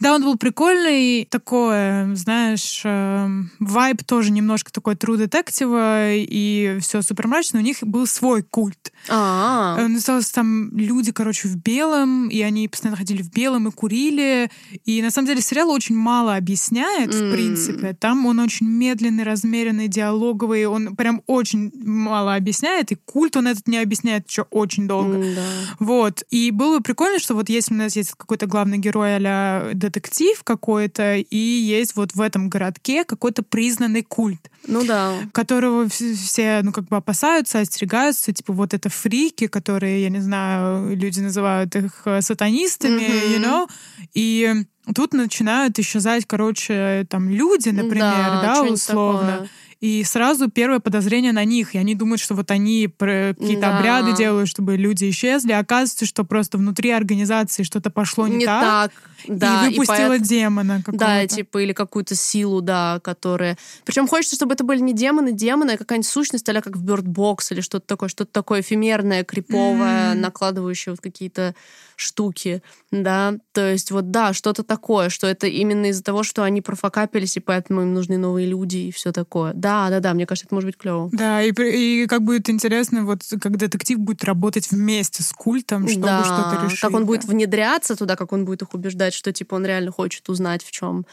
[0.00, 3.28] Да, он был прикольный, такое, знаешь, э,
[3.60, 7.60] вайб тоже немножко такой true детектива, и все супер мрачно.
[7.60, 8.92] У них был свой культ.
[9.08, 9.80] А-а-а.
[9.80, 14.50] Э, назывался там люди, короче, в белом, и они постоянно ходили в белом и курили.
[14.84, 17.28] И на самом деле сериал очень мало объясняет, mm.
[17.28, 17.92] в принципе.
[17.94, 23.68] Там он очень медленный, размеренный, диалоговый, он прям очень мало объясняет, и культ он этот
[23.68, 25.16] не объясняет еще очень долго.
[25.16, 25.42] Mm, да.
[25.78, 26.24] Вот.
[26.30, 30.42] И было бы прикольно, что вот если у нас есть какой-то главный герой а детектив
[30.42, 34.50] какой-то, и есть вот в этом городке какой-то признанный культ.
[34.66, 35.12] Ну да.
[35.32, 40.96] Которого все, ну, как бы опасаются, остерегаются, типа вот это фрики, которые, я не знаю,
[40.96, 43.36] люди называют их э, сатанистами, mm-hmm.
[43.36, 43.68] you know,
[44.14, 44.54] и
[44.94, 49.32] тут начинают исчезать, короче, там люди, например, да, да условно.
[49.32, 49.48] Такое.
[49.84, 51.74] И сразу первое подозрение на них.
[51.74, 53.76] И они думают, что вот они какие-то да.
[53.76, 55.52] обряды делают, чтобы люди исчезли.
[55.52, 58.62] А оказывается, что просто внутри организации что-то пошло не, не так.
[58.62, 58.92] так.
[59.28, 60.22] Да, и выпустила и поэт...
[60.22, 61.04] демона какого-то.
[61.04, 63.58] Да, типа, или какую-то силу, да, которая...
[63.84, 67.04] Причем хочется, чтобы это были не демоны, демоны, а какая-нибудь сущность, а как в Bird
[67.04, 70.18] Box или что-то такое, что-то такое эфемерное, криповое, mm-hmm.
[70.18, 71.54] накладывающее вот какие-то
[71.96, 73.34] штуки, да.
[73.52, 77.40] То есть вот, да, что-то такое, что это именно из-за того, что они профокапились, и
[77.40, 79.52] поэтому им нужны новые люди и все такое.
[79.54, 81.08] Да, да, да, мне кажется, это может быть клево.
[81.12, 86.06] Да, и, и как будет интересно, вот как детектив будет работать вместе с культом, чтобы
[86.06, 86.80] да, что-то решить.
[86.80, 87.06] Как он да.
[87.06, 90.70] будет внедряться туда, как он будет их убеждать, что типа он реально хочет узнать, в
[90.70, 91.06] чем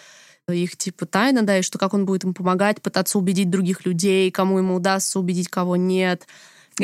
[0.50, 4.32] их типа тайна, да, и что как он будет им помогать, пытаться убедить других людей,
[4.32, 6.28] кому ему удастся убедить, кого нет.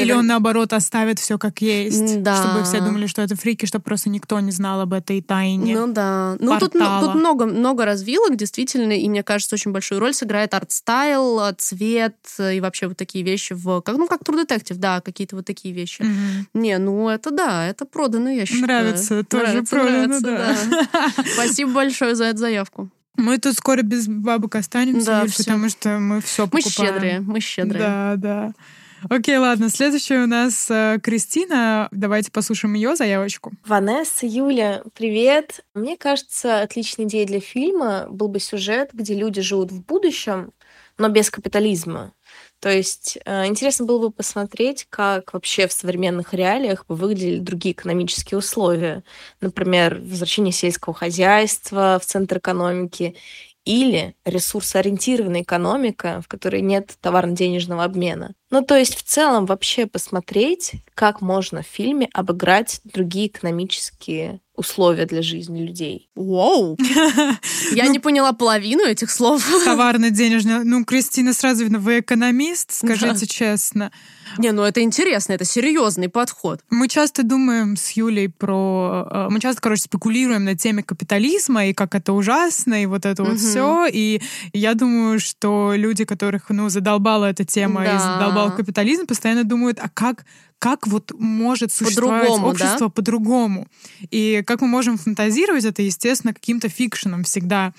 [0.01, 2.35] Или он, наоборот, оставит все как есть, да.
[2.35, 5.77] чтобы все думали, что это фрики, чтобы просто никто не знал об этой тайне.
[5.77, 6.35] Ну да.
[6.39, 10.82] Ну тут, тут много, много развилок, действительно, и мне кажется, очень большую роль сыграет art
[10.82, 13.81] style, цвет и вообще вот такие вещи в...
[13.81, 16.01] Как, ну, как True Detective, да, какие-то вот такие вещи.
[16.01, 16.61] Угу.
[16.61, 18.63] Не, ну это да, это продано, я считаю.
[18.63, 20.87] Нравится, тоже нравится, продано, нравится, да.
[20.93, 21.23] да.
[21.33, 22.89] Спасибо большое за эту заявку.
[23.17, 26.63] Мы тут скоро без бабок останемся, да, потому что мы все покупаем.
[26.65, 27.79] Мы щедрые, мы щедрые.
[27.79, 28.53] Да, да.
[29.09, 29.69] Окей, ладно.
[29.69, 31.87] Следующая у нас э, Кристина.
[31.91, 33.51] Давайте послушаем ее заявочку.
[33.65, 35.63] Ванесса, Юля, привет.
[35.73, 40.51] Мне кажется, отличной идеей для фильма был бы сюжет, где люди живут в будущем,
[40.97, 42.13] но без капитализма.
[42.59, 48.39] То есть э, интересно было бы посмотреть, как вообще в современных реалиях выглядели другие экономические
[48.39, 49.03] условия.
[49.41, 53.15] Например, возвращение сельского хозяйства в центр экономики
[53.63, 58.33] или ресурсоориентированная экономика, в которой нет товарно-денежного обмена.
[58.49, 65.05] Ну, то есть в целом вообще посмотреть, как можно в фильме обыграть другие экономические условия
[65.05, 66.09] для жизни людей.
[66.15, 66.77] Вау!
[67.71, 69.47] Я ну, не поняла половину этих слов.
[69.65, 70.63] Товарно-денежный.
[70.63, 73.91] Ну, Кристина, сразу видно, вы экономист, скажите честно.
[74.39, 76.59] Не, ну это интересно, это серьезный подход.
[76.69, 79.07] Мы часто думаем с Юлей про...
[79.09, 83.23] Э, мы часто, короче, спекулируем на теме капитализма и как это ужасно, и вот это
[83.23, 83.85] вот все.
[83.91, 84.21] И
[84.53, 87.95] я думаю, что люди, которых, ну, задолбала эта тема да.
[87.95, 87.99] и
[88.37, 90.25] задолбал капитализм, постоянно думают, а как
[90.59, 92.89] как вот может существовать по общество да?
[92.89, 93.67] по-другому.
[94.09, 97.73] И как мы можем фантазировать это, естественно, каким-то фикшеном всегда.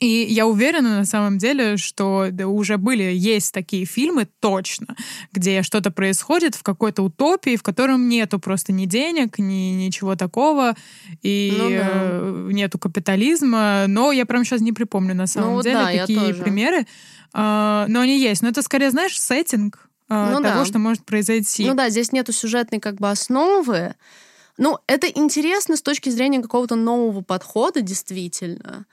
[0.00, 4.96] И я уверена на самом деле, что да, уже были, есть такие фильмы точно,
[5.32, 10.74] где что-то происходит в какой-то утопии, в котором нету просто ни денег, ни ничего такого,
[11.22, 11.76] и ну, да.
[11.78, 13.84] Э, нету капитализма.
[13.86, 16.86] Но я прям сейчас не припомню на самом ну, деле да, такие примеры.
[17.32, 18.42] А, но они есть.
[18.42, 19.88] Но это скорее, знаешь, сеттинг
[20.30, 20.64] ну, того, да.
[20.64, 21.66] что может произойти.
[21.66, 23.94] Ну да, здесь нету сюжетной как бы основы.
[24.56, 28.86] Ну, это интересно с точки зрения какого-то нового подхода, действительно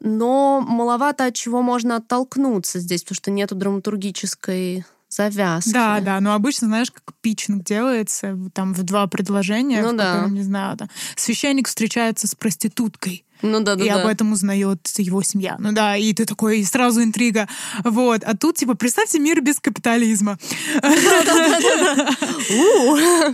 [0.00, 5.72] но маловато от чего можно оттолкнуться здесь, потому что нету драматургической завязки.
[5.72, 10.12] Да, да, но обычно, знаешь, как питчинг делается, там в два предложения, ну, в да.
[10.12, 13.24] котором, не знаю, там, священник встречается с проституткой.
[13.42, 13.84] Ну да, да.
[13.84, 14.02] И да.
[14.02, 15.56] об этом узнает его семья.
[15.58, 17.48] Ну да, и ты такой, и сразу интрига.
[17.84, 18.22] Вот.
[18.24, 20.38] А тут, типа, представьте мир без капитализма.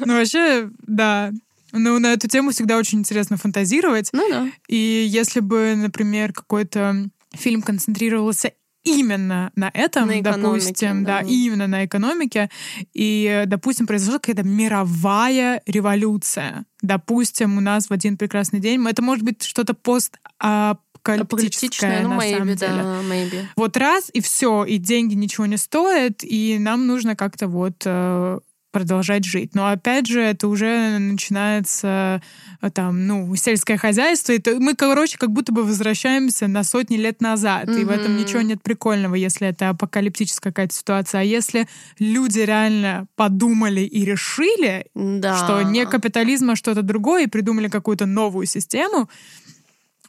[0.04, 1.32] Ну, вообще, да.
[1.72, 4.10] Ну, на эту тему всегда очень интересно фантазировать.
[4.12, 4.48] Ну да.
[4.68, 8.52] И если бы, например, какой-то фильм концентрировался
[8.84, 11.20] именно на этом, на допустим, да.
[11.20, 12.50] да, именно на экономике,
[12.92, 16.64] и, допустим, произошла какая-то мировая революция.
[16.80, 22.18] Допустим, у нас в один прекрасный день, это может быть что-то пост апокалиптическое, ну, на
[22.18, 22.82] maybe, самом деле.
[22.82, 23.44] Да, maybe.
[23.56, 28.40] Вот раз, и все, и деньги ничего не стоят, и нам нужно как-то вот э,
[28.72, 29.54] продолжать жить.
[29.54, 32.20] Но опять же, это уже начинается
[32.60, 34.32] э, там, ну, сельское хозяйство.
[34.32, 37.68] И мы, короче, как будто бы возвращаемся на сотни лет назад.
[37.68, 37.80] Mm-hmm.
[37.80, 41.20] И в этом ничего нет прикольного, если это апокалиптическая какая-то ситуация.
[41.20, 45.36] А если люди реально подумали и решили, да.
[45.36, 49.08] что не капитализм, а что-то другое, и придумали какую-то новую систему,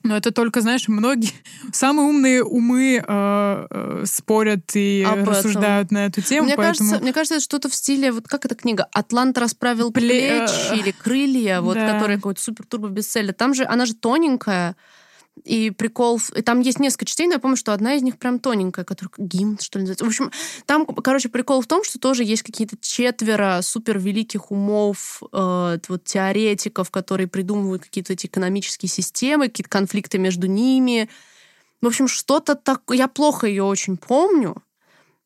[0.04, 1.32] но это только, знаешь, многие
[1.72, 5.98] самые умные умы э, э, спорят и Об рассуждают этом.
[5.98, 6.46] на эту тему.
[6.46, 6.90] Мне, поэтому...
[6.90, 10.46] кажется, мне кажется, это что-то в стиле, вот как эта книга, «Атлант расправил Пле...
[10.48, 11.94] плечи» или «Крылья», вот, да.
[11.94, 13.34] которая какой-то супер-турбо бестселлер.
[13.34, 14.76] Там же, она же тоненькая,
[15.44, 16.20] и прикол...
[16.36, 19.12] И там есть несколько чтений, но я помню, что одна из них прям тоненькая, которая
[19.18, 20.06] гимн, что ли, называется.
[20.06, 20.32] В общем,
[20.66, 26.04] там, короче, прикол в том, что тоже есть какие-то четверо супер великих умов, э, вот
[26.04, 31.10] теоретиков, которые придумывают какие-то эти экономические системы, какие-то конфликты между ними.
[31.82, 32.98] В общем, что-то такое...
[32.98, 34.64] Я плохо ее очень помню,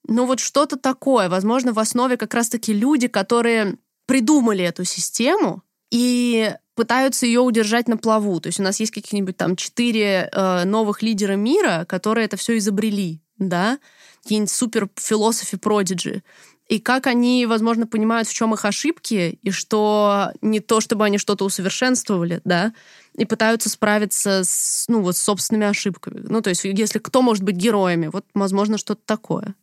[0.08, 1.30] но вот что-то такое.
[1.30, 7.98] Возможно, в основе как раз-таки люди, которые придумали эту систему, и пытаются ее удержать на
[7.98, 8.40] плаву.
[8.40, 12.56] То есть у нас есть какие-нибудь там четыре э, новых лидера мира, которые это все
[12.58, 13.80] изобрели, да,
[14.22, 16.24] какие-нибудь супер философы продиджи.
[16.68, 21.18] И как они, возможно, понимают, в чем их ошибки, и что не то, чтобы они
[21.18, 22.74] что-то усовершенствовали, да,
[23.16, 26.20] и пытаются справиться с, ну, вот, с собственными ошибками.
[26.28, 29.56] Ну, то есть, если кто может быть героями, вот, возможно, что-то такое.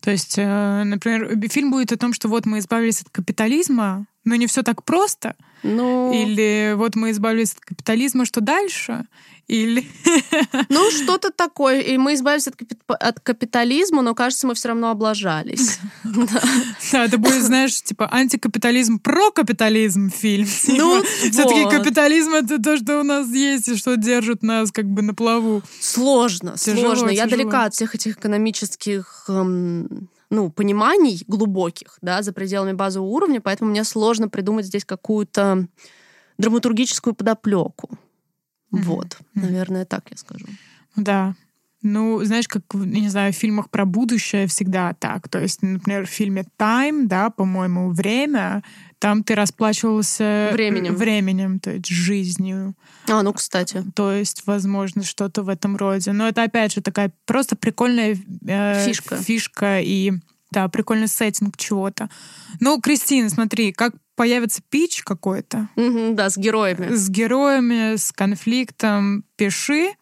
[0.00, 4.34] То есть, э, например, фильм будет о том, что вот мы избавились от капитализма, но
[4.36, 5.34] не все так просто.
[5.62, 6.12] Ну...
[6.12, 9.04] Или вот мы избавились от капитализма, что дальше?
[9.48, 9.86] Или...
[10.68, 11.80] Ну, что-то такое.
[11.80, 12.78] И мы избавились от, капит...
[12.86, 15.80] от капитализма, но, кажется, мы все равно облажались.
[16.92, 20.46] Да, это будет, знаешь, типа антикапитализм, про капитализм фильм.
[20.68, 24.84] Ну, типа, Все-таки капитализм— это то, что у нас есть, и что держит нас как
[24.86, 25.62] бы на плаву.
[25.80, 27.08] Сложно, сложно.
[27.08, 33.40] Я далека от всех этих экономических эм, ну, пониманий глубоких, да, за пределами базового уровня,
[33.40, 35.66] поэтому мне сложно придумать здесь какую-то
[36.38, 37.98] драматургическую подоплеку.
[38.72, 38.82] Mm-hmm.
[38.82, 39.40] Вот, mm-hmm.
[39.42, 40.46] наверное, так я скажу.
[40.96, 41.34] Да,
[41.82, 45.28] ну, знаешь, как, не знаю, в фильмах про будущее всегда так.
[45.28, 48.64] То есть, например, в фильме «Time», да, по-моему, «Время»,
[48.98, 52.74] там ты расплачивался временем, временем то есть жизнью.
[53.08, 53.84] А, ну, кстати.
[53.94, 56.10] То есть, возможно, что-то в этом роде.
[56.10, 59.16] Но это, опять же, такая просто прикольная э, фишка.
[59.16, 60.14] фишка и
[60.50, 62.10] Да, прикольный сеттинг чего-то.
[62.58, 65.68] Ну, Кристина, смотри, как появится пич какой-то.
[65.76, 66.92] Mm-hmm, да, с героями.
[66.92, 69.24] С героями, с конфликтом.
[69.36, 69.92] Пиши,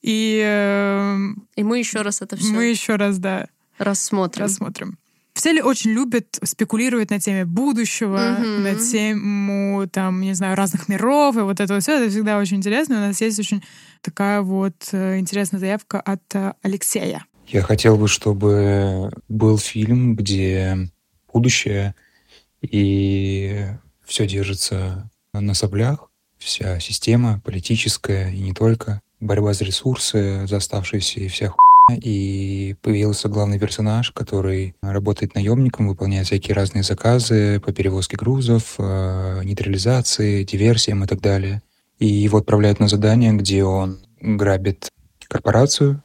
[0.00, 0.40] и...
[0.46, 1.18] Э,
[1.56, 2.52] и мы еще раз это все.
[2.52, 3.48] Мы еще раз, да.
[3.78, 4.44] Рассмотрим.
[4.44, 4.98] Рассмотрим.
[5.34, 8.58] Все ли очень любят спекулировать на теме будущего, mm-hmm.
[8.60, 12.58] на тему, там, не знаю, разных миров, и вот это вот все, это всегда очень
[12.58, 12.98] интересно.
[12.98, 13.64] У нас есть очень
[14.02, 17.24] такая вот э, интересная заявка от э, Алексея.
[17.48, 20.88] Я хотел бы, чтобы был фильм, где
[21.32, 21.96] будущее
[22.70, 23.66] и
[24.04, 26.08] все держится на соблях,
[26.38, 31.52] вся система политическая и не только, борьба за ресурсы, за оставшиеся и вся
[31.90, 39.42] и появился главный персонаж, который работает наемником, выполняет всякие разные заказы по перевозке грузов, э,
[39.44, 41.62] нейтрализации, диверсиям и так далее.
[41.98, 44.88] И его отправляют на задание, где он грабит
[45.28, 46.02] корпорацию,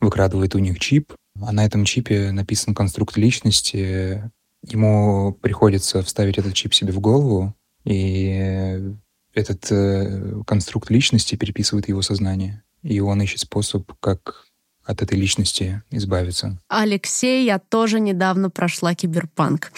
[0.00, 4.30] выкрадывает у них чип, а на этом чипе написан конструкт личности.
[4.62, 7.54] Ему приходится вставить этот чип себе в голову,
[7.84, 8.92] и
[9.34, 12.62] этот э, конструкт личности переписывает его сознание.
[12.82, 14.44] И он ищет способ, как
[14.84, 16.58] от этой личности избавиться.
[16.68, 19.70] Алексей, я тоже недавно прошла киберпанк.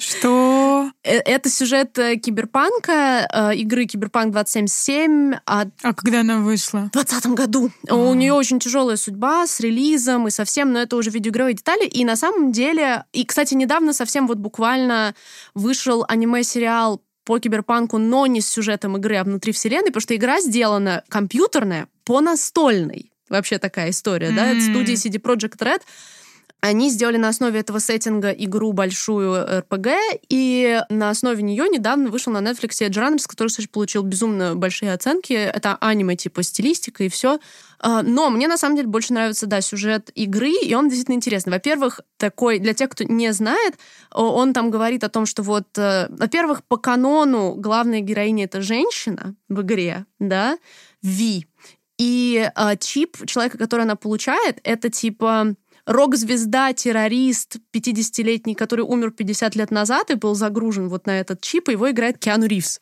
[0.00, 0.67] Что?
[1.02, 5.34] Э, это сюжет э, киберпанка, э, игры Киберпанк 277.
[5.46, 6.88] А, а когда она вышла?
[6.88, 7.70] В 2020 году.
[7.88, 7.94] А.
[7.94, 11.86] У нее очень тяжелая судьба с релизом и совсем, но это уже видеоигровые детали.
[11.86, 15.14] И на самом деле, и, кстати, недавно совсем вот буквально
[15.54, 20.40] вышел аниме-сериал по киберпанку, но не с сюжетом игры, а внутри вселенной, потому что игра
[20.40, 23.12] сделана компьютерная по настольной.
[23.28, 24.34] Вообще такая история, mm-hmm.
[24.34, 25.82] да, это студии CD Project Red.
[26.60, 29.88] Они сделали на основе этого сеттинга игру большую РПГ,
[30.28, 35.32] и на основе нее недавно вышел на Netflix Runners, который, кстати, получил безумно большие оценки.
[35.32, 37.38] Это аниме типа стилистика и все.
[37.78, 41.52] А, но мне на самом деле больше нравится, да, сюжет игры, и он действительно интересный.
[41.52, 43.74] Во-первых, такой, для тех, кто не знает,
[44.10, 49.36] он там говорит о том, что вот, э, во-первых, по канону главная героиня это женщина
[49.48, 50.58] в игре, да,
[51.02, 51.46] Ви.
[51.98, 55.54] И э, чип человека, который она получает, это типа
[55.88, 61.68] рок-звезда, террорист, 50-летний, который умер 50 лет назад и был загружен вот на этот чип,
[61.68, 62.80] его играет Киану Ривз.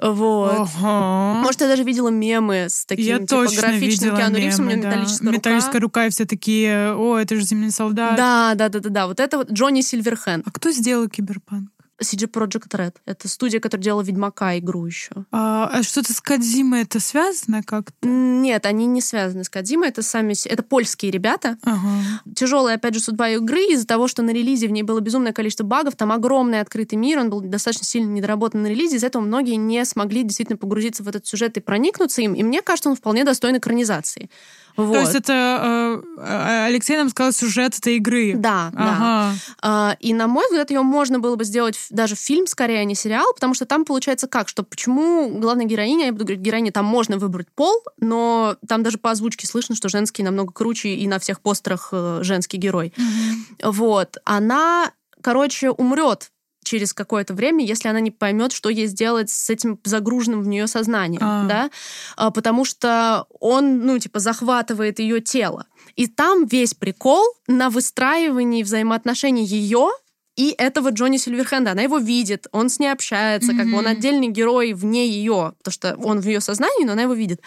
[0.00, 0.68] Вот.
[0.76, 1.40] Ага.
[1.40, 4.82] Может, я даже видела мемы с таким я типа, точно графичным Киану Ривзом, у него
[4.82, 4.88] да.
[4.88, 5.36] металлическая рука.
[5.38, 8.16] Металлическая рука, и все такие, о, это же зимний солдат.
[8.16, 9.06] Да, да, да, да, да.
[9.06, 10.46] Вот это вот Джонни Сильверхенд.
[10.46, 11.70] А кто сделал Киберпанк?
[12.04, 12.94] CG Project Red.
[13.06, 15.10] Это студия, которая делала Ведьмака игру еще.
[15.32, 18.06] А, а что-то с Кадзимой это связано как-то?
[18.06, 19.88] Нет, они не связаны с Кадзимой.
[19.88, 20.34] Это сами...
[20.48, 21.58] Это польские ребята.
[21.62, 22.22] Ага.
[22.34, 25.64] Тяжелая, опять же, судьба игры из-за того, что на релизе в ней было безумное количество
[25.64, 25.96] багов.
[25.96, 27.18] Там огромный открытый мир.
[27.18, 28.96] Он был достаточно сильно недоработан на релизе.
[28.96, 32.34] Из-за этого многие не смогли действительно погрузиться в этот сюжет и проникнуться им.
[32.34, 34.30] И мне кажется, он вполне достоин экранизации.
[34.76, 34.92] Вот.
[34.92, 38.34] То есть это э, Алексей нам сказал сюжет этой игры.
[38.34, 39.34] Да, ага.
[39.62, 39.92] да.
[39.92, 42.94] Э, и на мой взгляд, ее можно было бы сделать даже фильм скорее, а не
[42.94, 46.84] сериал, потому что там получается как, что почему главная героиня, я буду говорить, героиня, там
[46.84, 51.18] можно выбрать пол, но там даже по озвучке слышно, что женский намного круче, и на
[51.18, 52.92] всех постерах э, женский герой.
[52.96, 53.72] Угу.
[53.72, 54.18] Вот.
[54.24, 54.92] Она
[55.24, 56.30] короче, умрет
[56.64, 60.66] через какое-то время, если она не поймет, что ей сделать с этим загруженным в нее
[60.66, 61.46] сознанием, а.
[61.46, 61.70] да,
[62.16, 65.66] а, потому что он, ну, типа, захватывает ее тело.
[65.96, 69.90] И там весь прикол на выстраивании взаимоотношений ее
[70.36, 71.72] и этого Джонни Сильверхенда.
[71.72, 73.56] Она его видит, он с ней общается, mm-hmm.
[73.56, 77.02] как бы он отдельный герой вне ее, потому что он в ее сознании, но она
[77.02, 77.40] его видит.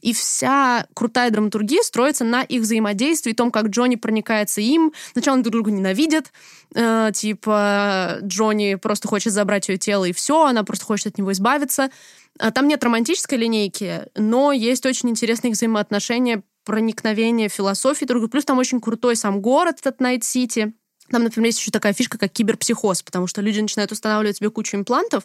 [0.00, 4.92] И вся крутая драматургия строится на их взаимодействии, том, как Джонни проникается им.
[5.12, 6.32] Сначала они друг друга ненавидят,
[6.74, 11.30] э, типа Джонни просто хочет забрать ее тело и все, она просто хочет от него
[11.32, 11.90] избавиться.
[12.38, 18.32] А там нет романтической линейки, но есть очень интересные взаимоотношения, проникновение философии друг друга.
[18.32, 20.72] Плюс там очень крутой сам город, этот Night City
[21.12, 24.76] там, например, есть еще такая фишка, как киберпсихоз, потому что люди начинают устанавливать себе кучу
[24.76, 25.24] имплантов,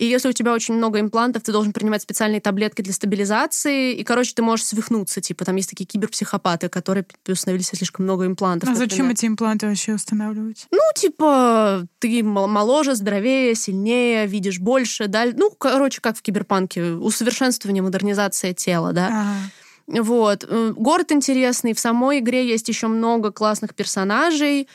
[0.00, 4.02] и если у тебя очень много имплантов, ты должен принимать специальные таблетки для стабилизации, и,
[4.02, 5.20] короче, ты можешь свихнуться.
[5.20, 8.70] Типа, там есть такие киберпсихопаты, которые установили себе слишком много имплантов.
[8.70, 8.90] А например.
[8.90, 10.66] зачем эти импланты вообще устанавливать?
[10.70, 15.26] Ну, типа, ты моложе, здоровее, сильнее, видишь больше, да.
[15.34, 19.08] Ну, короче, как в киберпанке, усовершенствование, модернизация тела, да.
[19.08, 20.02] Ага.
[20.02, 20.46] Вот.
[20.48, 21.74] Э, город интересный.
[21.74, 24.66] В самой игре есть еще много классных персонажей.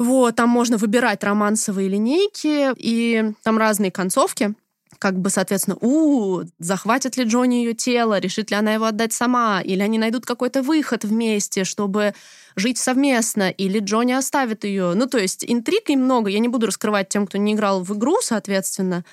[0.00, 4.54] Вот, там можно выбирать романсовые линейки, и там разные концовки
[4.98, 9.62] как бы, соответственно, у, захватит ли Джонни ее тело, решит ли она его отдать сама,
[9.62, 12.12] или они найдут какой-то выход вместе, чтобы
[12.54, 14.92] жить совместно, или Джонни оставит ее.
[14.94, 16.28] Ну, то есть интриг и много.
[16.28, 19.06] Я не буду раскрывать тем, кто не играл в игру, соответственно.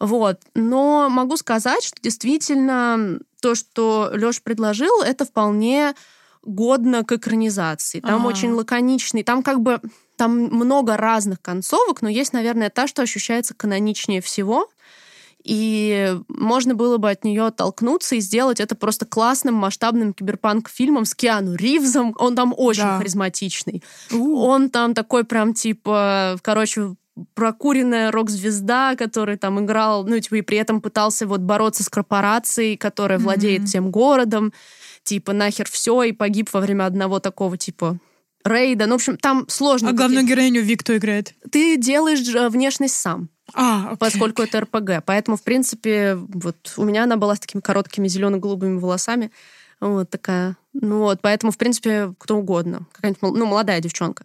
[0.00, 0.40] Вот.
[0.54, 5.94] Но могу сказать, что действительно то, что Лёш предложил, это вполне
[6.42, 8.00] годно к экранизации.
[8.00, 8.28] Там ага.
[8.28, 9.80] очень лаконичный, там как бы
[10.16, 14.68] Там много разных концовок, но есть, наверное, та, что ощущается каноничнее всего.
[15.44, 21.14] И можно было бы от нее оттолкнуться и сделать это просто классным масштабным киберпанк-фильмом с
[21.14, 22.14] Киану Ривзом.
[22.18, 22.96] Он там очень да.
[22.98, 23.82] харизматичный.
[24.10, 24.38] У.
[24.38, 26.94] Он там такой прям типа, короче,
[27.34, 32.76] прокуренная рок-звезда, который там играл, ну, типа, и при этом пытался вот бороться с корпорацией,
[32.76, 33.22] которая mm-hmm.
[33.22, 34.52] владеет всем городом,
[35.04, 37.98] типа, нахер все, и погиб во время одного такого, типа,
[38.44, 38.86] рейда.
[38.86, 39.90] Ну, в общем, там сложно.
[39.90, 41.34] А главную героиню Вик кто играет?
[41.50, 43.28] Ты делаешь э, внешность сам.
[43.52, 43.96] А, okay.
[43.98, 45.04] поскольку это РПГ.
[45.04, 49.30] Поэтому, в принципе, вот у меня она была с такими короткими зелено-голубыми волосами.
[49.80, 50.56] Вот такая.
[50.72, 52.86] Ну вот, поэтому, в принципе, кто угодно.
[52.92, 54.24] Какая-нибудь, ну, молодая девчонка.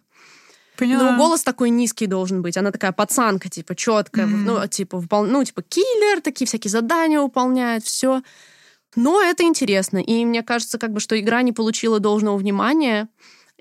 [0.76, 1.12] Поняла.
[1.12, 2.56] Ну, голос такой низкий должен быть.
[2.56, 4.26] Она такая пацанка, типа, четкая.
[4.26, 4.44] Mm-hmm.
[4.46, 5.24] Ну, типа, выпол...
[5.24, 8.22] ну, типа, киллер, такие всякие задания выполняет, все.
[8.96, 9.98] Но это интересно.
[9.98, 13.08] И мне кажется, как бы, что игра не получила должного внимания.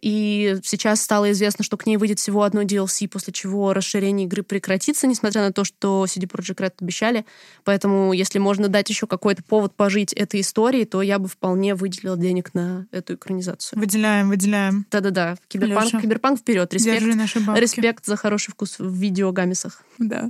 [0.02, 4.44] И сейчас стало известно, что к ней выйдет всего одно DLC, после чего расширение игры
[4.44, 7.26] прекратится, несмотря на то, что CD Projekt Red обещали.
[7.64, 12.18] Поэтому, если можно дать еще какой-то повод пожить этой истории, то я бы вполне выделила
[12.18, 13.80] денег на эту экранизацию.
[13.80, 14.86] Выделяем, выделяем.
[14.92, 15.38] Да-да-да.
[15.48, 16.74] Киберпанк, киберпанк вперед.
[16.74, 17.04] Респект.
[17.58, 19.84] Респект за хороший вкус в видеогамисах.
[19.98, 20.30] Да.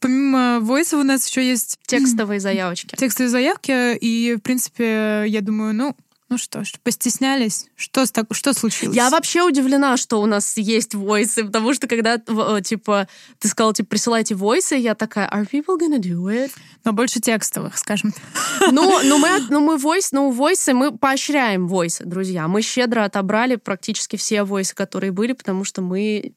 [0.00, 1.78] Помимо войсов у нас еще есть...
[1.86, 2.94] Текстовые заявочки.
[2.96, 5.96] Текстовые заявки, и, в принципе, я думаю, ну,
[6.28, 7.66] ну что ж, постеснялись?
[7.76, 8.96] Что, так, что случилось?
[8.96, 13.06] Я вообще удивлена, что у нас есть войсы, потому что когда, типа,
[13.38, 16.50] ты сказал, типа, присылайте войсы, я такая, are people gonna do it?
[16.84, 18.12] Но больше текстовых, скажем.
[18.72, 22.48] Ну, ну мы, ну мы войс, ну войсы, мы поощряем войсы, друзья.
[22.48, 26.34] Мы щедро отобрали практически все войсы, которые были, потому что мы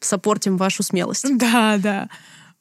[0.00, 1.26] сопортим вашу смелость.
[1.38, 2.10] Да, да.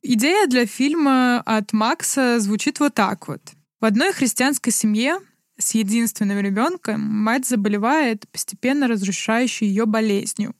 [0.01, 3.41] Идея для фильма от Макса звучит вот так вот.
[3.81, 5.19] В одной христианской семье
[5.61, 10.55] с единственным ребенком мать заболевает постепенно разрушающей ее болезнью.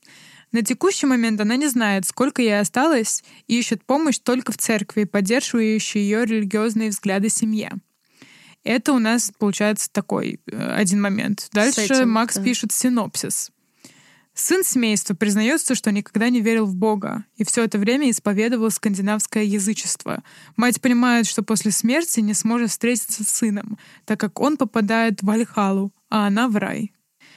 [0.52, 5.04] На текущий момент она не знает, сколько ей осталось, и ищет помощь только в церкви,
[5.04, 7.72] поддерживающей ее религиозные взгляды семье.
[8.62, 11.48] Это у нас получается такой э, один момент.
[11.52, 12.44] Дальше этим, Макс да.
[12.44, 13.50] пишет синопсис.
[14.34, 19.42] Сын семейства признается, что никогда не верил в Бога и все это время исповедовал скандинавское
[19.44, 20.22] язычество.
[20.56, 25.28] Мать понимает, что после смерти не сможет встретиться с сыном, так как он попадает в
[25.28, 26.92] Альхалу, а она в рай.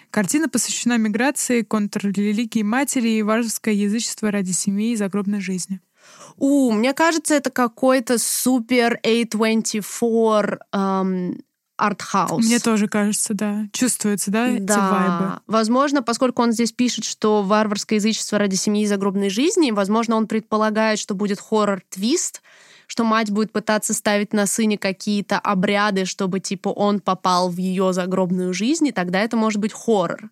[0.10, 5.82] Картина посвящена миграции, контррелигии матери и важеское язычество ради семьи и загробной жизни.
[6.38, 11.44] У, мне кажется, это какой-то супер A24 эм,
[11.78, 12.46] артхаус.
[12.46, 13.66] Мне тоже кажется, да.
[13.72, 14.54] Чувствуется, да, да.
[14.56, 15.40] эти вайбы?
[15.48, 20.28] Возможно, поскольку он здесь пишет, что варварское язычество ради семьи и загробной жизни, возможно, он
[20.28, 22.42] предполагает, что будет хоррор-твист,
[22.88, 27.94] что мать будет пытаться ставить на сыне какие-то обряды, чтобы, типа, он попал в ее
[27.94, 30.30] загробную жизнь, и тогда это может быть хоррор.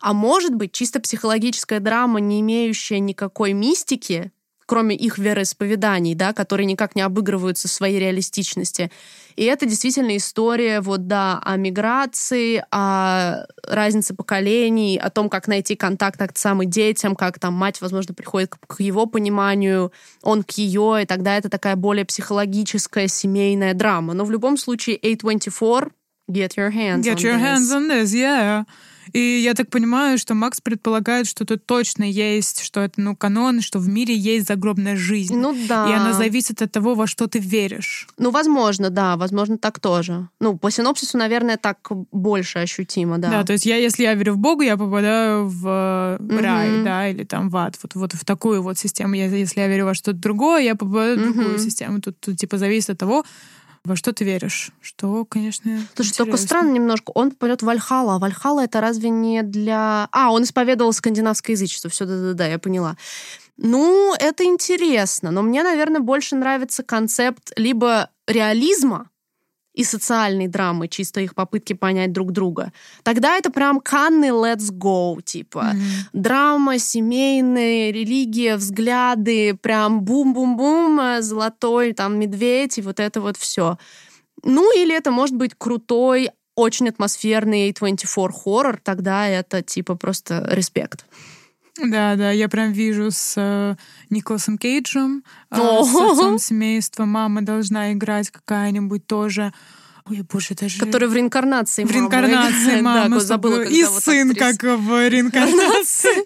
[0.00, 4.30] А может быть, чисто психологическая драма, не имеющая никакой мистики,
[4.66, 8.90] кроме их вероисповеданий, да, которые никак не обыгрываются в своей реалистичности.
[9.36, 15.76] И это действительно история вот, да, о миграции, о разнице поколений, о том, как найти
[15.76, 19.92] контакт так самым детям, как там мать, возможно, приходит к его пониманию,
[20.22, 24.14] он к ее, и тогда это такая более психологическая семейная драма.
[24.14, 25.90] Но в любом случае A24
[26.28, 27.40] Get your hands Get on your this.
[27.40, 28.64] hands on this, yeah.
[29.12, 33.60] И я так понимаю, что Макс предполагает, что тут точно есть, что это, ну, канон,
[33.60, 35.36] что в мире есть загробная жизнь.
[35.36, 35.88] Ну да.
[35.90, 38.08] И она зависит от того, во что ты веришь.
[38.18, 40.28] Ну, возможно, да, возможно, так тоже.
[40.40, 41.78] Ну, по синопсису, наверное, так
[42.12, 43.30] больше ощутимо, да.
[43.30, 46.40] Да, то есть я, если я верю в Бога, я попадаю в mm-hmm.
[46.40, 47.76] рай, да, или там в ад.
[47.82, 49.14] Вот, вот в такую вот систему.
[49.14, 51.32] Я, если я верю во что-то другое, я попадаю в mm-hmm.
[51.32, 52.00] другую систему.
[52.00, 53.24] Тут, тут, типа, зависит от того,
[53.86, 54.70] во что ты веришь?
[54.80, 55.62] Что, конечно,
[55.94, 56.24] Слушай, интересно.
[56.24, 57.10] только странно немножко.
[57.14, 58.16] Он попадет в Вальхала.
[58.16, 60.08] А Вальхала это разве не для...
[60.12, 61.88] А, он исповедовал скандинавское язычество.
[61.88, 62.96] Все, да-да-да, я поняла.
[63.56, 65.30] Ну, это интересно.
[65.30, 69.08] Но мне, наверное, больше нравится концепт либо реализма,
[69.76, 72.72] и социальной драмы, чисто их попытки понять друг друга.
[73.02, 75.72] Тогда это прям Канны let's go, типа.
[75.74, 76.08] Mm-hmm.
[76.14, 83.76] Драма, семейная, религия, взгляды, прям бум-бум-бум, э, золотой там медведь и вот это вот все.
[84.42, 91.04] Ну, или это может быть крутой, очень атмосферный A24 хоррор, тогда это типа просто респект.
[91.82, 93.76] Да, да, я прям вижу с э,
[94.10, 97.04] Николасом Кейджем, э, с отцом семейства.
[97.04, 99.52] Мама должна играть какая-нибудь тоже.
[100.08, 100.78] Ой, боже, даже...
[100.78, 103.08] Который в реинкарнации В реинкарнации мама.
[103.18, 106.24] Да, забыла, И сын как в реинкарнации.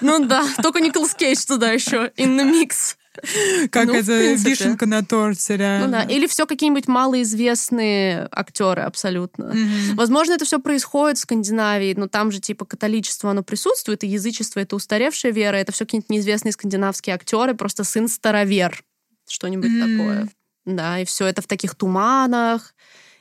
[0.00, 2.96] Ну да, только Николас Кейдж туда еще, in the mix.
[3.70, 5.86] Как ну, это вишенка на торте, реально.
[5.86, 9.44] Ну да, или все какие-нибудь малоизвестные актеры абсолютно.
[9.44, 9.94] Mm-hmm.
[9.94, 14.60] Возможно, это все происходит в Скандинавии, но там же типа католичество, оно присутствует, и язычество—
[14.60, 18.82] это устаревшая вера, это все какие-нибудь неизвестные скандинавские актеры, просто сын старовер,
[19.28, 19.96] что-нибудь mm-hmm.
[19.96, 20.28] такое.
[20.64, 22.74] Да, и все это в таких туманах,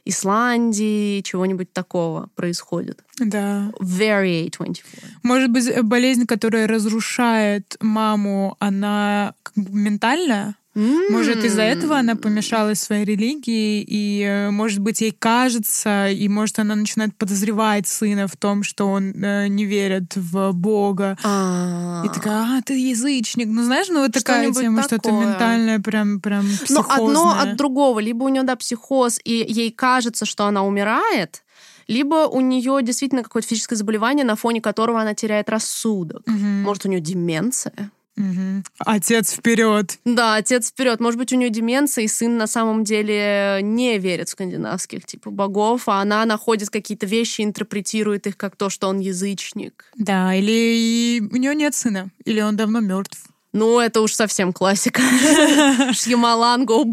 [0.05, 3.03] Исландии, чего-нибудь такого происходит.
[3.19, 3.71] Да.
[3.81, 4.83] Very A24.
[5.23, 10.55] Может быть, болезнь, которая разрушает маму, она как бы ментальная?
[10.75, 11.09] Mm.
[11.09, 16.59] Может, из-за этого она помешалась своей религии, и, э, может быть, ей кажется, и, может,
[16.59, 21.17] она начинает подозревать сына в том, что он э, не верит в Бога.
[21.23, 22.05] А-а-а.
[22.05, 23.47] И такая, а, ты язычник.
[23.47, 27.13] Ну, знаешь, ну, вот такая тема, что-то ментальное, прям, прям психозное.
[27.13, 27.99] Но одно от другого.
[27.99, 31.43] Либо у нее, да, психоз, и ей кажется, что она умирает,
[31.87, 36.27] либо у нее действительно какое-то физическое заболевание, на фоне которого она теряет рассудок.
[36.27, 36.35] Угу.
[36.37, 37.91] Может, у нее деменция.
[38.17, 38.63] Угу.
[38.79, 39.99] Отец вперед.
[40.05, 40.99] Да, отец вперед.
[40.99, 45.31] Может быть, у нее деменция, и сын на самом деле не верит в скандинавских типа
[45.31, 49.91] богов, а она находит какие-то вещи, интерпретирует их как то, что он язычник.
[49.95, 53.19] Да, или у нее нет сына, или он давно мертв.
[53.51, 55.01] Ну, это уж совсем классика.
[55.93, 56.83] Шьямалан, go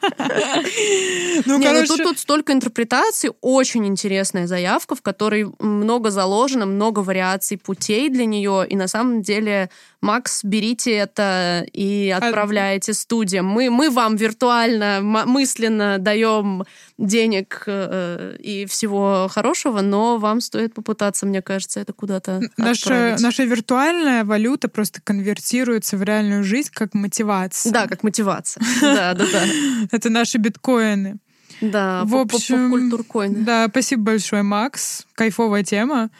[1.46, 1.86] Ну, Не, короче...
[1.88, 8.10] ну, тут, тут столько интерпретаций, очень интересная заявка, в которой много заложено, много вариаций путей
[8.10, 9.70] для нее, и на самом деле
[10.00, 13.46] Макс, берите это и а отправляйте студиям.
[13.46, 16.64] Мы, мы вам виртуально, мысленно даем
[16.96, 23.44] денег э, и всего хорошего, но вам стоит попытаться, мне кажется, это куда-то наша, наша
[23.44, 27.72] виртуальная валюта просто конвертируется в реальную жизнь как мотивация.
[27.72, 28.62] Да, как мотивация.
[28.80, 29.89] Да, да, да.
[29.92, 31.18] Это наши биткоины.
[31.60, 33.44] Да, в общем, культуркоины.
[33.44, 35.06] Да, спасибо большое, Макс.
[35.14, 36.10] Кайфовая тема.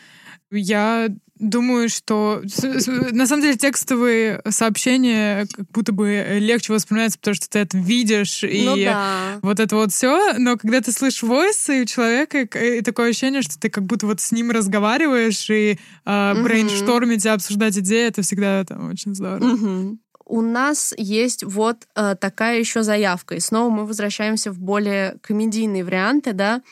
[0.50, 1.08] Я
[1.40, 2.42] Думаю, что
[3.12, 8.44] на самом деле текстовые сообщения как будто бы легче воспринимаются, потому что ты это видишь
[8.44, 9.38] и ну, да.
[9.40, 10.34] вот это вот все.
[10.36, 14.20] Но когда ты слышишь войсы у человека, и такое ощущение, что ты как будто вот
[14.20, 19.54] с ним разговариваешь и э, брейнштормить, обсуждать идеи, это всегда это очень здорово.
[19.54, 19.98] Угу.
[20.30, 25.84] У нас есть вот э, такая еще заявка, и снова мы возвращаемся в более комедийные
[25.84, 26.62] варианты, да.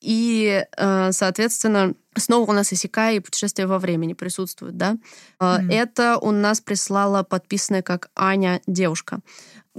[0.00, 4.98] И, э, соответственно, снова у нас Исекай и путешествие во времени присутствуют, да.
[5.40, 5.72] Mm.
[5.72, 9.20] Это у нас прислала подписанная как Аня девушка.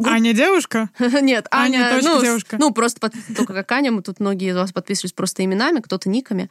[0.03, 0.89] Аня девушка?
[0.99, 2.57] Нет, Аня, Аня ну, девушка.
[2.59, 3.91] ну, просто подписана только как Аня.
[3.91, 6.49] Мы тут многие из вас подписывались просто именами, кто-то никами.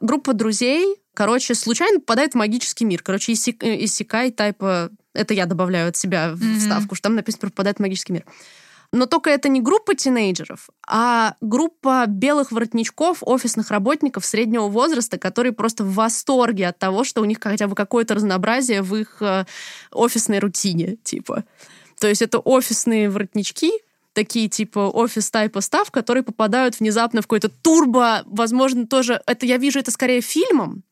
[0.00, 3.02] Группа друзей, короче, случайно попадает в магический мир.
[3.02, 4.90] Короче, Исекай тайпа...
[5.14, 6.58] Это я добавляю от себя в mm-hmm.
[6.58, 8.24] вставку, что там написано «попадает в магический мир».
[8.92, 15.52] Но только это не группа тинейджеров, а группа белых воротничков, офисных работников среднего возраста, которые
[15.52, 19.44] просто в восторге от того, что у них хотя бы какое-то разнообразие в их э,
[19.92, 21.44] офисной рутине, типа.
[22.00, 23.72] То есть это офисные воротнички,
[24.14, 29.58] такие типа офис тайпа став, которые попадают внезапно в какой-то турбо, возможно, тоже, это я
[29.58, 30.82] вижу это скорее фильмом,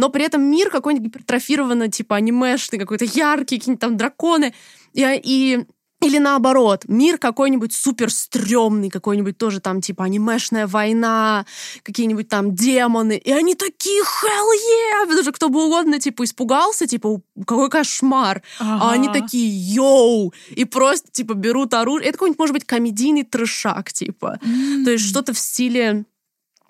[0.00, 4.54] но при этом мир какой-нибудь гипертрофированный, типа анимешный, какой-то яркий, какие-нибудь там драконы.
[4.94, 5.66] И, и
[6.00, 11.44] или наоборот, мир какой-нибудь супер стрёмный, какой-нибудь тоже там типа анимешная война,
[11.82, 15.02] какие-нибудь там демоны, и они такие hell yeah!
[15.02, 18.84] Потому что кто бы угодно типа испугался, типа какой кошмар, ага.
[18.84, 20.32] а они такие йоу!
[20.48, 22.08] И просто типа берут оружие.
[22.08, 24.38] Это какой-нибудь может быть комедийный трешак типа.
[24.42, 24.84] Mm.
[24.84, 26.06] То есть что-то в стиле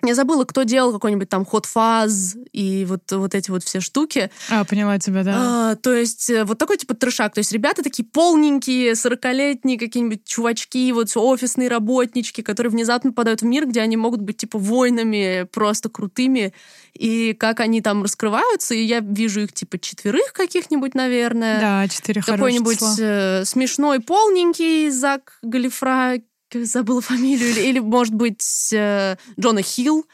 [0.07, 4.31] я забыла, кто делал какой-нибудь там ход фаз и вот, вот эти вот все штуки.
[4.49, 5.35] А, поняла тебя, да.
[5.71, 7.33] А, то есть э, вот такой типа трешак.
[7.33, 13.45] То есть ребята такие полненькие, сорокалетние какие-нибудь чувачки, вот офисные работнички, которые внезапно попадают в
[13.45, 16.53] мир, где они могут быть типа воинами просто крутыми.
[16.93, 21.59] И как они там раскрываются, и я вижу их типа четверых каких-нибудь, наверное.
[21.59, 26.17] Да, четыре Какой-нибудь э, смешной полненький Зак Галифра
[26.53, 30.05] забыла фамилию, или, или может быть, э, Джона Хилл,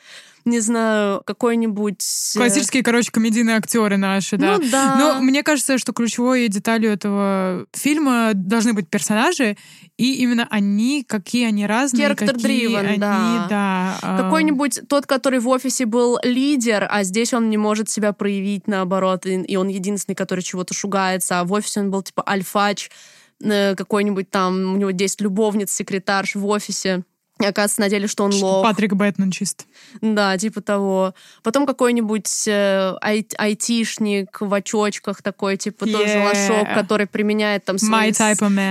[0.47, 2.01] не знаю, какой-нибудь...
[2.35, 4.57] Э, Классические, короче, комедийные актеры наши, да.
[4.57, 4.95] Ну да.
[4.97, 9.57] Но мне кажется, что ключевой деталью этого фильма должны быть персонажи,
[9.97, 13.47] и именно они, какие они разные, какие они, да.
[13.49, 14.17] да а.
[14.23, 19.25] Какой-нибудь тот, который в офисе был лидер, а здесь он не может себя проявить, наоборот,
[19.25, 24.29] и он единственный, который чего-то шугается, а в офисе он был типа альфач, Э, какой-нибудь
[24.29, 27.03] там, у него 10 любовниц, секретарш в офисе.
[27.39, 28.63] И оказывается на деле, что он лох.
[28.63, 29.67] Патрик Бэтмен чист.
[30.01, 31.13] Да, типа того.
[31.43, 35.91] Потом какой-нибудь э, ай- айтишник в очочках такой, типа yeah.
[35.91, 38.11] тоже лошок, который применяет там свои,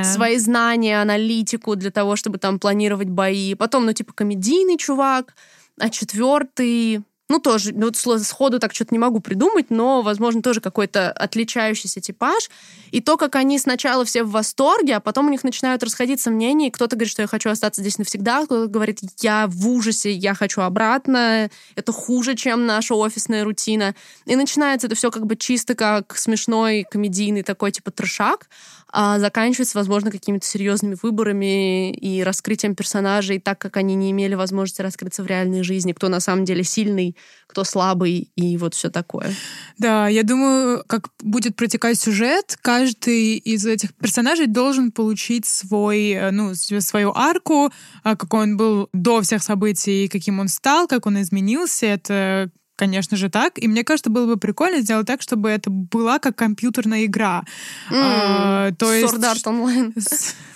[0.03, 3.55] свои знания, аналитику для того, чтобы там планировать бои.
[3.55, 5.35] Потом, ну, типа комедийный чувак.
[5.79, 10.61] А четвертый ну, тоже, ну, вот сходу так что-то не могу придумать, но, возможно, тоже
[10.61, 12.51] какой-то отличающийся типаж.
[12.93, 16.71] И то, как они сначала все в восторге, а потом у них начинают расходиться мнения,
[16.71, 20.61] кто-то говорит, что я хочу остаться здесь навсегда, кто-то говорит, я в ужасе, я хочу
[20.61, 23.97] обратно, это хуже, чем наша офисная рутина.
[24.25, 28.49] И начинается это все как бы чисто как смешной комедийный такой типа трешак,
[28.93, 34.83] а заканчивается, возможно, какими-то серьезными выборами и раскрытием персонажей так, как они не имели возможности
[34.83, 37.17] раскрыться в реальной жизни, кто на самом деле сильный,
[37.47, 39.33] кто слабый и вот все такое.
[39.79, 46.31] Да, я думаю, как будет протекать сюжет, каждый из этих персонажей должен получить свой, э,
[46.31, 47.73] ну, свою арку,
[48.03, 51.87] а какой он был до всех событий, каким он стал, как он изменился.
[51.87, 53.59] Это конечно же, так.
[53.59, 57.43] И мне кажется, было бы прикольно сделать так, чтобы это была как компьютерная игра.
[57.91, 57.97] Mm,
[58.69, 59.15] а, то есть...
[59.15, 59.93] Sword Art Online.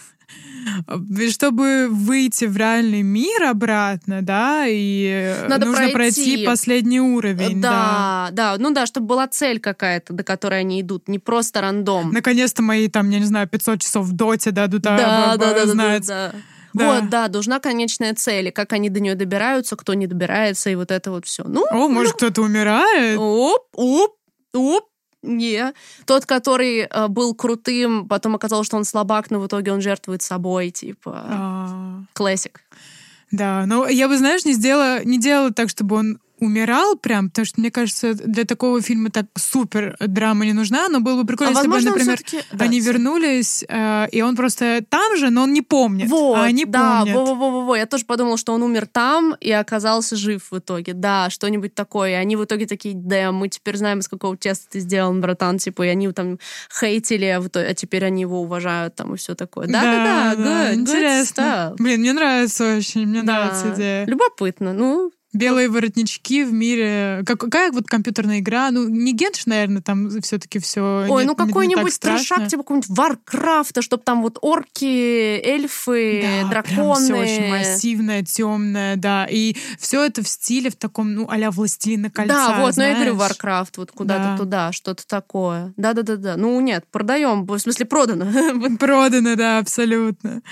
[1.31, 5.95] чтобы выйти в реальный мир обратно, да, и Надо нужно пройти.
[5.95, 7.61] пройти последний уровень.
[7.61, 11.61] Да, да, да, ну да, чтобы была цель какая-то, до которой они идут, не просто
[11.61, 12.13] рандом.
[12.13, 15.75] Наконец-то мои, там, я не знаю, 500 часов в доте, да, да, да, да, да,
[15.75, 16.33] да, да.
[16.73, 16.95] Да.
[16.95, 20.77] Вот, да, должна конечная цель, и как они до нее добираются, кто не добирается, и
[20.77, 21.43] вот это вот все.
[21.43, 22.17] Ну, О, может, ну...
[22.19, 23.19] кто-то умирает?
[23.19, 24.13] Оп, оп,
[24.55, 24.85] оп,
[25.23, 25.73] не.
[26.07, 30.23] Тот, который э, был крутым, потом оказалось, что он слабак, но в итоге он жертвует
[30.23, 31.13] собой, типа.
[31.15, 32.03] А.
[32.13, 32.63] Классик.
[33.31, 37.47] Да, но я бы, знаешь, не сделала, не делала так, чтобы он умирал прям, потому
[37.47, 41.53] что, мне кажется, для такого фильма так супер драма не нужна, но было бы прикольно,
[41.53, 42.19] а если бы, например,
[42.53, 46.45] да, они вернулись, э, и он просто там же, но он не помнит, вот, а
[46.45, 47.17] они да, помнят.
[47.17, 50.59] Во, во, во, во, я тоже подумала, что он умер там и оказался жив в
[50.59, 54.37] итоге, да, что-нибудь такое, и они в итоге такие, да, мы теперь знаем, из какого
[54.37, 56.39] теста ты сделан, братан, типа, и они там
[56.79, 59.67] хейтили, а, а теперь они его уважают, там, и все такое.
[59.67, 61.75] Да-да-да, да, интересно.
[61.79, 63.45] Блин, мне нравится очень, мне да.
[63.45, 64.07] нравится идея.
[64.07, 67.23] Любопытно, ну, Белые воротнички в мире.
[67.25, 68.71] Как, какая вот компьютерная игра?
[68.73, 71.07] Ну, не Генш, наверное, там все-таки все.
[71.09, 77.05] Ой, нет, ну какой-нибудь трешак, типа какой-нибудь Варкрафта, чтобы там вот орки, эльфы, да, драконы.
[77.05, 79.27] все очень массивное, темное, да.
[79.31, 82.35] И все это в стиле в таком, ну, а-ля Властелина кольца.
[82.35, 82.95] Да, вот, знаешь?
[82.95, 84.37] но я говорю, Варкрафт, вот куда-то да.
[84.37, 85.73] туда, что-то такое.
[85.77, 86.37] Да, да, да, да.
[86.37, 88.77] Ну, нет, продаем, в смысле, продано.
[88.79, 90.43] Продано, да, абсолютно.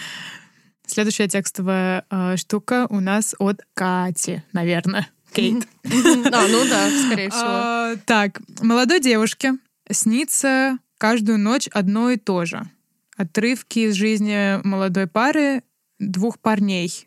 [0.99, 5.09] Следующая текстовая э, штука у нас от Кати, наверное.
[5.33, 5.65] Кейт.
[5.85, 7.45] А, ну да, скорее всего.
[7.45, 12.69] А, так, молодой девушке снится каждую ночь одно и то же.
[13.17, 15.63] Отрывки из жизни молодой пары
[16.01, 17.07] двух парней,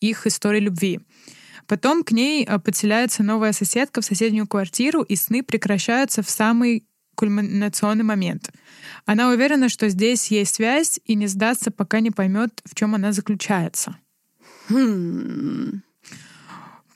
[0.00, 1.00] их истории любви.
[1.66, 6.84] Потом к ней э, подселяется новая соседка в соседнюю квартиру, и сны прекращаются в самый
[7.20, 8.50] кульминационный момент.
[9.04, 13.12] Она уверена, что здесь есть связь и не сдастся, пока не поймет, в чем она
[13.12, 13.96] заключается.
[14.70, 15.82] Хм.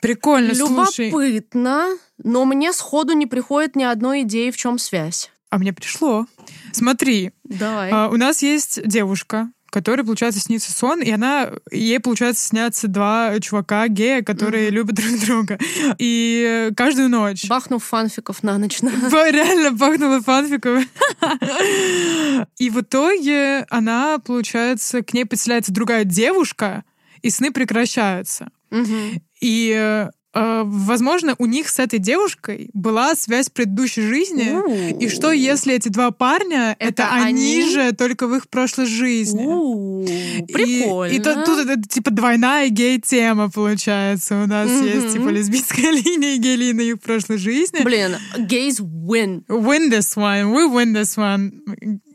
[0.00, 1.98] Прикольно, Любопытно, слушай.
[2.22, 5.30] но мне сходу не приходит ни одной идеи, в чем связь.
[5.50, 6.26] А мне пришло.
[6.72, 7.90] Смотри, Давай.
[7.92, 13.40] А, у нас есть девушка, которой, получается, снится сон, и она, ей, получается, снятся два
[13.40, 14.70] чувака гея, которые mm-hmm.
[14.70, 15.58] любят друг друга.
[15.98, 17.48] И каждую ночь.
[17.48, 18.80] Бахнув фанфиков на ночь.
[18.80, 20.84] Реально бахнула фанфиков.
[22.58, 26.84] И в итоге она, получается, к ней подселяется другая девушка,
[27.22, 28.52] и сны прекращаются.
[29.40, 34.50] И э, возможно, у них с этой девушкой была связь в предыдущей жизни.
[34.50, 34.98] У-у-у.
[34.98, 38.86] И что, если эти два парня это, это они, они же только в их прошлой
[38.86, 39.44] жизни?
[39.44, 40.06] У-у-у.
[40.52, 41.12] Прикольно.
[41.12, 44.42] И, и тут, тут это типа двойная гей-тема получается.
[44.42, 44.94] У нас mm-hmm.
[44.94, 47.82] есть типа лесбийская линия и гей-линия их прошлой жизни.
[47.82, 49.44] Блин, gays win.
[49.48, 50.52] Win this one.
[50.52, 51.62] We win this one,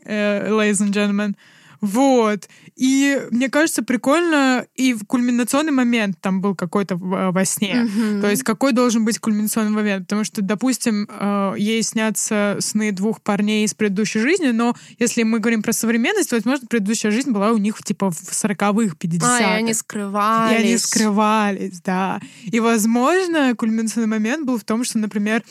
[0.06, 1.36] uh, ladies and gentlemen.
[1.80, 2.48] Вот.
[2.76, 7.84] И мне кажется, прикольно, и кульминационный момент там был какой-то э, во сне.
[7.84, 8.20] Mm-hmm.
[8.20, 10.06] То есть какой должен быть кульминационный момент?
[10.06, 15.40] Потому что, допустим, э, ей снятся сны двух парней из предыдущей жизни, но если мы
[15.40, 19.38] говорим про современность, то, возможно, предыдущая жизнь была у них типа в 40-х, 50-х.
[19.38, 20.58] А, и они скрывались.
[20.58, 22.20] И они скрывались, да.
[22.44, 25.42] И, возможно, кульминационный момент был в том, что, например,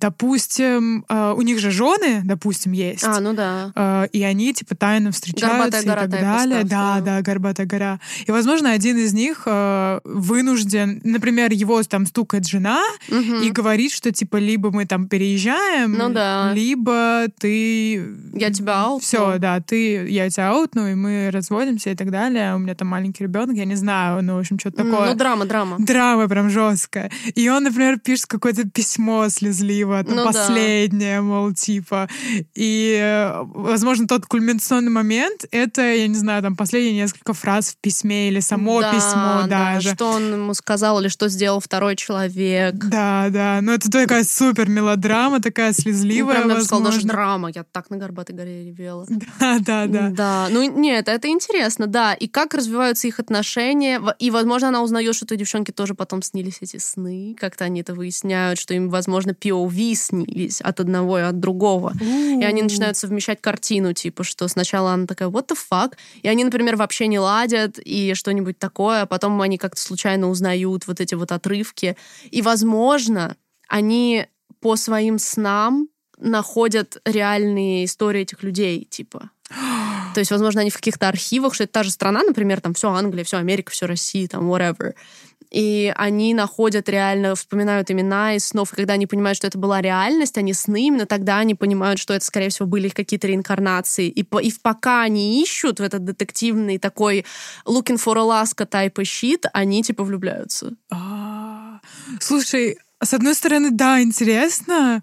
[0.00, 3.02] Допустим, э, у них же жены, допустим, есть.
[3.02, 3.72] А, ну да.
[3.74, 6.62] Э, и они, типа, тайно встречаются и так далее.
[6.62, 7.98] Да, да, Горбатая гора.
[8.24, 13.42] И, возможно, один из них э, вынужден, например, его там стукает жена угу.
[13.42, 16.52] и говорит, что, типа, либо мы там переезжаем, ну, да.
[16.54, 17.94] либо ты...
[18.34, 19.00] Я тебя аутну.
[19.00, 22.54] Все, да, ты, я тебя аутну, и мы разводимся и так далее.
[22.54, 25.10] У меня там маленький ребенок, я не знаю, ну, в общем, что-то такое.
[25.10, 25.76] Ну, драма, драма.
[25.80, 27.10] Драма прям жесткая.
[27.34, 31.22] И он, например, пишет какое-то письмо слезливое альтернатива, там, ну, последняя, да.
[31.22, 32.08] мол, типа.
[32.54, 38.28] И, возможно, тот кульминационный момент— это, я не знаю, там, последние несколько фраз в письме
[38.28, 39.94] или само да, письмо да, даже.
[39.94, 42.74] что он ему сказал или что сделал второй человек.
[42.74, 43.60] Да, да.
[43.62, 47.50] Ну, это такая супер мелодрама, такая слезливая, ну, прям, я бы сказала, даже драма.
[47.54, 49.06] Я так на Горбатой горе ревела.
[49.38, 50.10] Да, да, да.
[50.10, 50.48] Да.
[50.50, 52.12] Ну, нет, это интересно, да.
[52.14, 54.00] И как развиваются их отношения.
[54.18, 57.36] И, возможно, она узнает, что у девчонки тоже потом снились эти сны.
[57.38, 61.92] Как-то они это выясняют, что им, возможно, POV снились от одного и от другого.
[62.00, 65.94] И они начинают совмещать картину, типа, что сначала она такая, what the fuck?
[66.22, 70.86] И они, например, вообще не ладят и что-нибудь такое, а потом они как-то случайно узнают
[70.86, 71.96] вот эти вот отрывки.
[72.30, 73.36] И, возможно,
[73.68, 74.26] они
[74.60, 79.30] по своим снам находят реальные истории этих людей, типа.
[80.14, 82.90] То есть, возможно, они в каких-то архивах, что это та же страна, например, там все
[82.90, 84.94] Англия, все Америка, все Россия, там whatever.
[85.50, 89.80] И они находят реально, вспоминают имена из снов, и когда они понимают, что это была
[89.80, 94.08] реальность, а не сны, именно тогда они понимают, что это, скорее всего, были какие-то реинкарнации.
[94.08, 97.24] И, по, и пока они ищут в этот детективный такой
[97.66, 100.74] looking for Alaska type shit, они типа влюбляются.
[100.90, 101.80] А,
[102.20, 105.02] слушай, с одной стороны, да, интересно,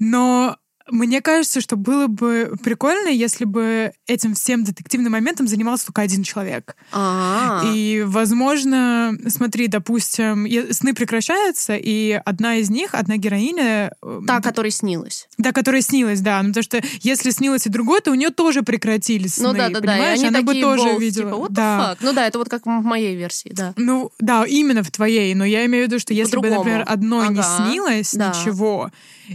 [0.00, 0.56] но
[0.90, 6.22] мне кажется, что было бы прикольно, если бы этим всем детективным моментом занимался только один
[6.22, 6.76] человек.
[6.92, 7.72] А-а-а.
[7.72, 13.92] И, возможно, смотри, допустим, сны прекращаются, и одна из них, одна героиня...
[14.02, 15.26] Э, Та, которая снилась.
[15.38, 16.42] Да, которая снилась, да.
[16.42, 19.58] Ну, потому что если снилась и другой, то у нее тоже прекратились ну сны, Ну
[19.58, 20.20] да, да, понимаешь?
[20.20, 20.26] да.
[20.26, 21.30] И они Она бы тоже both, видела.
[21.32, 21.96] Типа, да.
[21.98, 22.04] fuck?
[22.04, 23.72] Ну да, это вот как в моей версии, да.
[23.76, 25.34] Ну да, именно в твоей.
[25.34, 27.34] Но я имею в виду, что если бы, например, одной ага.
[27.34, 28.28] не снилось да.
[28.28, 28.90] ничего,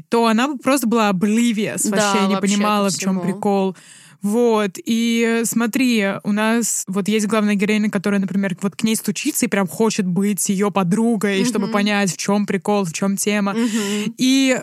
[0.09, 3.75] то она просто была oblivious, да, вообще не вообще понимала, в чем прикол.
[4.21, 9.45] Вот, и смотри, у нас вот есть главная героиня, которая, например, вот к ней стучится
[9.45, 11.47] и прям хочет быть ее подругой, mm-hmm.
[11.47, 13.53] чтобы понять, в чем прикол, в чем тема.
[13.53, 14.13] Mm-hmm.
[14.17, 14.59] И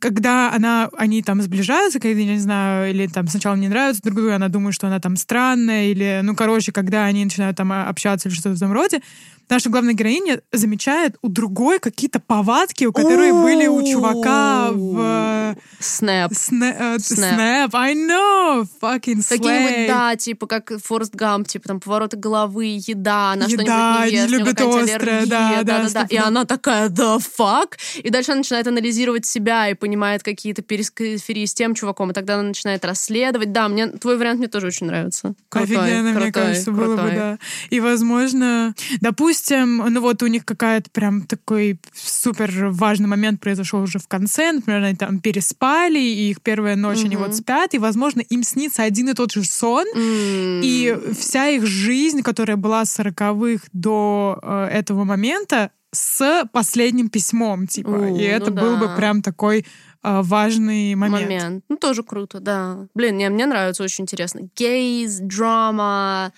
[0.00, 4.16] когда она, они там сближаются, когда, я не знаю, или там сначала не нравятся друг
[4.16, 8.28] другу, она думает, что она там странная, или, ну, короче, когда они начинают там общаться
[8.28, 9.00] или что-то в этом роде,
[9.48, 15.56] наша главная героиня замечает у другой какие-то повадки, у которых были у чувака в...
[15.80, 16.32] Снэп.
[16.34, 17.74] Снэп.
[17.74, 18.66] I know.
[18.80, 24.10] Fucking Какие-нибудь, да, типа как Форест Гамп, типа там повороты головы, еда, она что-нибудь не
[24.12, 27.72] ест, не любит острое, да, да, да, И она такая, the fuck?
[28.02, 32.34] И дальше она начинает анализировать себя и понимает какие-то перискоферии с тем чуваком, и тогда
[32.34, 33.52] она начинает расследовать.
[33.52, 35.34] Да, мне твой вариант мне тоже очень нравится.
[35.48, 36.86] Крутой, Офигенно, крутой, мне кажется, крутой.
[36.86, 37.38] было бы, да.
[37.70, 43.80] И, возможно, допустим, допустим, ну вот у них какая-то прям такой супер важный момент произошел
[43.82, 47.06] уже в конце, например, они там переспали, и их первая ночь, mm-hmm.
[47.06, 50.60] они вот спят, и, возможно, им снится один и тот же сон, mm-hmm.
[50.62, 57.66] и вся их жизнь, которая была с сороковых до э, этого момента, с последним письмом,
[57.66, 57.88] типа.
[57.88, 58.86] Uh, и это ну был да.
[58.86, 59.64] бы прям такой
[60.02, 61.22] важный момент.
[61.22, 61.64] Момент.
[61.68, 62.86] Ну, тоже круто, да.
[62.94, 64.48] Блин, мне, мне нравится, очень интересно.
[64.56, 66.32] Гейз, драма,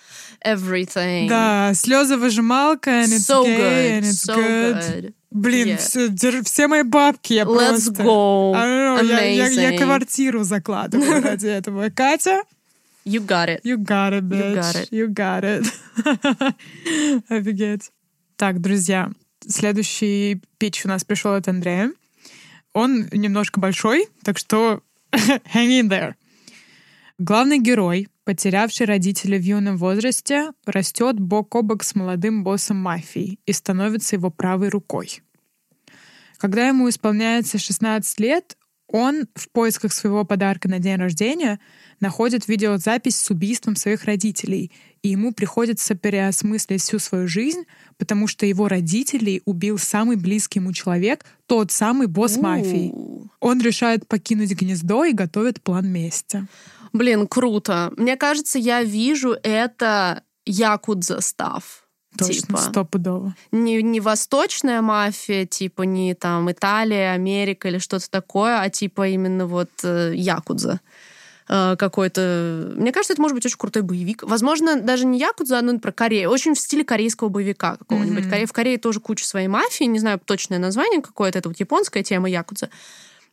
[0.45, 1.29] everything.
[1.29, 3.99] Да, слезы выжималка, and it's so gay, good.
[3.99, 4.75] and it's so good.
[4.75, 5.15] good.
[5.31, 5.77] Блин, yeah.
[5.77, 8.03] все, держ, все мои бабки я Let's просто...
[8.03, 8.53] go.
[8.53, 11.89] Know, я, я, я квартиру закладываю ради этого.
[11.91, 12.43] Катя?
[13.05, 13.63] You got it.
[13.63, 14.91] You got it, bitch.
[14.91, 15.45] You got it.
[15.45, 15.65] You
[16.05, 17.25] got it.
[17.29, 17.91] Офигеть.
[18.37, 19.11] Так, друзья,
[19.47, 21.93] следующий пич у нас пришел от Андрея.
[22.73, 26.15] Он немножко большой, так что hang in there.
[27.19, 33.39] Главный герой, потерявший родителей в юном возрасте, растет бок о бок с молодым боссом мафии
[33.45, 35.21] и становится его правой рукой.
[36.39, 38.57] Когда ему исполняется 16 лет,
[38.87, 41.61] он в поисках своего подарка на день рождения
[42.01, 47.65] находит видеозапись с убийством своих родителей, и ему приходится переосмыслить всю свою жизнь,
[48.01, 52.93] потому что его родителей убил самый близкий ему человек, тот самый босс мафии.
[53.41, 56.47] Он решает покинуть гнездо и готовит план мести.
[56.95, 57.93] Блин, круто.
[57.99, 61.85] Мне кажется, я вижу это якудза став.
[62.19, 62.57] Точно, типа.
[62.57, 63.35] стопудово.
[63.53, 69.47] Не, не восточная мафия, типа не там Италия, Америка или что-то такое, а типа именно
[69.47, 70.81] вот э, якудза.
[71.53, 72.75] Э, какой-то...
[72.77, 74.23] Мне кажется, это может быть очень крутой боевик.
[74.23, 76.31] Возможно, даже не Якудза, но про Корею.
[76.31, 78.25] Очень в стиле корейского боевика какого-нибудь.
[78.25, 78.47] Mm-hmm.
[78.47, 79.83] В Корее тоже куча своей мафии.
[79.83, 81.41] Не знаю точное название какое-то.
[81.41, 82.71] Это вот японская тема Якудза.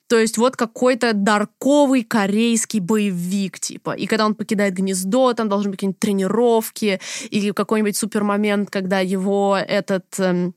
[0.08, 3.92] То есть вот какой-то дарковый корейский боевик, типа.
[3.92, 7.00] И когда он покидает гнездо, там должны быть какие-нибудь тренировки,
[7.30, 10.56] или какой-нибудь супер момент, когда его этот эм,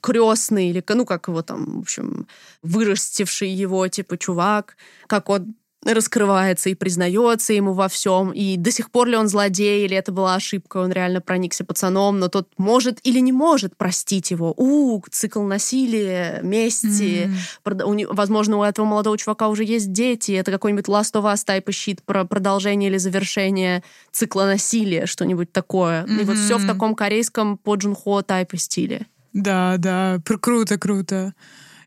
[0.00, 2.28] крестный, или, ну, как его там, в общем,
[2.62, 4.76] вырастивший его, типа, чувак,
[5.08, 5.56] как он
[5.92, 10.12] раскрывается и признается ему во всем, и до сих пор ли он злодей, или это
[10.12, 14.54] была ошибка, он реально проникся пацаном, но тот может или не может простить его.
[14.56, 17.30] У, цикл насилия, мести.
[17.64, 18.06] Mm-hmm.
[18.14, 22.02] Возможно, у этого молодого чувака уже есть дети, это какой-нибудь Last of Us type щит
[22.02, 23.82] про продолжение или завершение
[24.12, 26.04] цикла насилия, что-нибудь такое.
[26.04, 26.20] Mm-hmm.
[26.20, 29.06] И вот все в таком корейском по Джунхо тайпа стиле.
[29.32, 31.34] Да, да, круто, круто.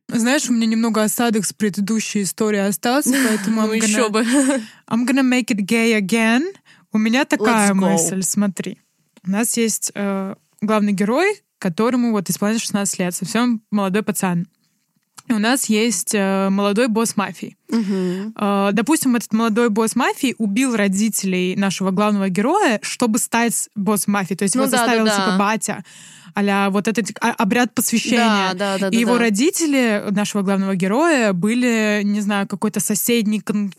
[0.10, 4.22] Знаешь, у меня немного осадок с предыдущей истории остался, поэтому ну, еще бы.
[4.88, 6.44] I'm gonna make it gay again.
[6.94, 8.80] У меня такая мысль, смотри.
[9.26, 14.48] У нас есть э, главный герой, которому вот исполняется 16 лет, совсем молодой пацан.
[15.28, 17.58] И у нас есть э, молодой босс мафии.
[17.68, 18.34] Угу.
[18.38, 24.36] Э, допустим, этот молодой босс мафии убил родителей нашего главного героя, чтобы стать боссом мафии.
[24.36, 25.26] То есть ну, его да, заставил да, да.
[25.26, 25.84] типа батя
[26.38, 28.54] а вот этот а, обряд посвящения.
[28.54, 29.20] Да, да, да, и да, его да.
[29.20, 33.74] родители нашего главного героя были, не знаю, какой-то соседний кон-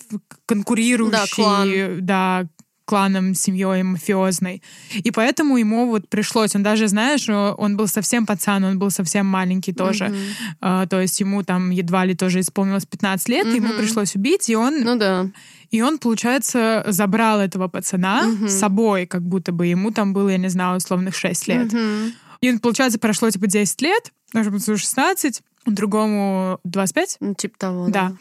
[0.46, 1.98] конкурирующий, да, клан.
[2.00, 2.46] да,
[2.88, 4.62] кланом, семьей мафиозной.
[5.04, 9.26] И поэтому ему вот пришлось, он даже, знаешь, он был совсем пацан, он был совсем
[9.26, 10.04] маленький тоже.
[10.04, 10.56] Mm-hmm.
[10.60, 13.56] А, то есть ему там едва ли тоже исполнилось 15 лет, mm-hmm.
[13.56, 14.80] ему пришлось убить, и он...
[14.80, 15.26] Ну да.
[15.70, 18.48] И он, получается, забрал этого пацана mm-hmm.
[18.48, 21.72] с собой, как будто бы ему там было, я не знаю, условных 6 лет.
[21.72, 22.12] Mm-hmm.
[22.40, 27.16] И, получается, прошло типа 10 лет, может быть, 16, другому 25.
[27.20, 28.12] Ну, типа того, да.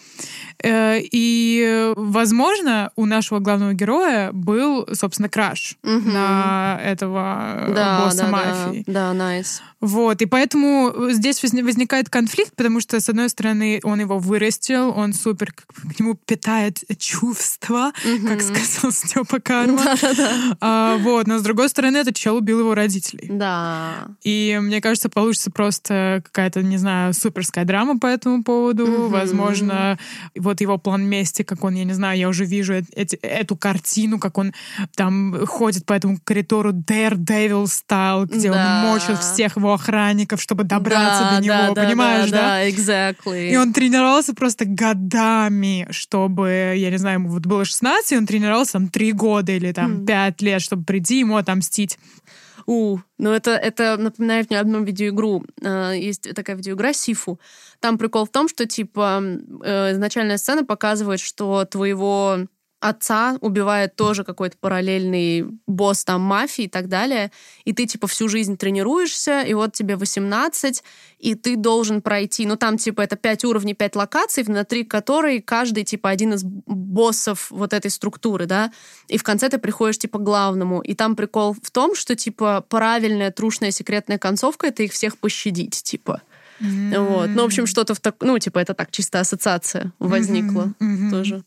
[0.62, 0.98] да.
[0.98, 6.10] Э, и, возможно, у нашего главного героя был, собственно, краш угу.
[6.10, 8.84] на этого да, босса да, мафии.
[8.88, 9.62] Да, найс.
[9.62, 9.62] Nice.
[9.80, 15.14] Вот, и поэтому здесь возникает конфликт, потому что, с одной стороны, он его вырастил, он
[15.14, 18.28] супер к нему питает чувства, угу.
[18.28, 19.84] как сказал Степа Карма.
[20.60, 23.28] А, вот, но с другой стороны, этот чел убил его родителей.
[23.30, 24.08] Да.
[24.24, 28.86] И мне кажется, получится просто какая-то, не знаю, суперская драма по этому поводу.
[28.86, 29.08] Угу.
[29.10, 29.98] Возможно,
[30.36, 34.20] вот его план мести, как он, я не знаю, я уже вижу эти, эту картину,
[34.20, 34.54] как он
[34.96, 38.84] там ходит по этому коридору Daredevil style, где да.
[38.84, 42.38] он мочит всех его охранников, чтобы добраться да, до него, да, понимаешь, да?
[42.38, 43.52] Да, exactly.
[43.52, 48.26] И он тренировался просто годами, чтобы, я не знаю, ему вот было 16, и он
[48.26, 50.06] тренировался там 3 года или там mm.
[50.06, 52.00] 5 лет, чтобы прийти ему отомстить.
[52.68, 55.46] У, ну это, это напоминает мне одну видеоигру.
[55.64, 57.40] А, есть такая видеоигра Сифу.
[57.80, 59.24] Там прикол в том, что, типа,
[59.64, 62.40] э, изначальная сцена показывает, что твоего
[62.80, 67.32] отца убивает тоже какой-то параллельный босс там мафии и так далее,
[67.66, 70.84] и ты типа всю жизнь тренируешься, и вот тебе 18,
[71.20, 75.84] и ты должен пройти, ну там типа это 5 уровней, 5 локаций, внутри которой каждый
[75.84, 78.72] типа один из боссов вот этой структуры, да,
[79.08, 82.64] и в конце ты приходишь типа к главному, и там прикол в том, что типа
[82.70, 86.22] правильная трушная секретная концовка— это их всех пощадить, типа.
[86.60, 87.00] Mm-hmm.
[87.08, 87.30] Вот.
[87.30, 88.16] Ну, в общем, что-то в так...
[88.22, 91.12] Ну, типа, это так, чисто ассоциация возникла mm-hmm.
[91.12, 91.44] тоже.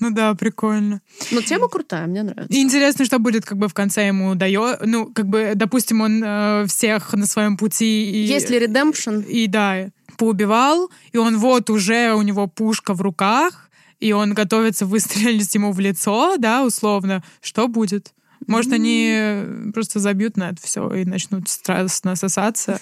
[0.00, 1.00] Ну да, прикольно.
[1.30, 2.52] Ну, тема крутая, мне нравится.
[2.52, 4.80] И интересно, что будет, как бы в конце ему дает.
[4.84, 8.10] Ну, как бы, допустим, он э, всех на своем пути.
[8.10, 9.20] И, Есть ли редемпшн?
[9.20, 13.70] И да, поубивал, и он вот уже у него пушка в руках,
[14.00, 17.22] и он готовится выстрелить ему в лицо, да, условно.
[17.40, 18.12] Что будет?
[18.46, 22.80] Может, они просто забьют на это все и начнут страстно сосаться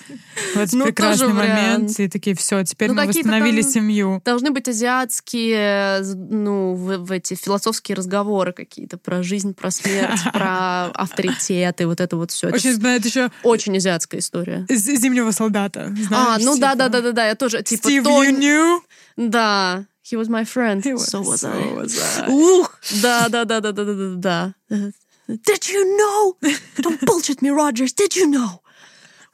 [0.54, 1.98] в этот ну, прекрасный момент.
[1.98, 4.22] И такие, все, теперь ну, мы восстановили семью.
[4.24, 10.86] Должны быть азиатские, ну, в, в эти философские разговоры какие-то про жизнь, про смерть, про
[10.86, 12.48] авторитет и вот это вот все.
[12.48, 13.30] Очень знает еще...
[13.42, 14.66] Очень азиатская история.
[14.68, 15.94] Зимнего солдата.
[16.10, 17.88] а, ну да, да, да, да, да, я тоже, типа...
[17.88, 18.80] Steve, you knew?
[19.16, 19.86] Да.
[20.04, 20.82] He was my friend.
[20.84, 21.72] He was, so was so I.
[21.74, 22.28] Was I.
[22.28, 22.78] Ух!
[23.02, 24.54] Да, да, да, да, да, да, да.
[25.32, 26.36] Did you know?
[26.76, 27.92] Don't bullshit me, Rogers.
[27.92, 28.62] Did you know?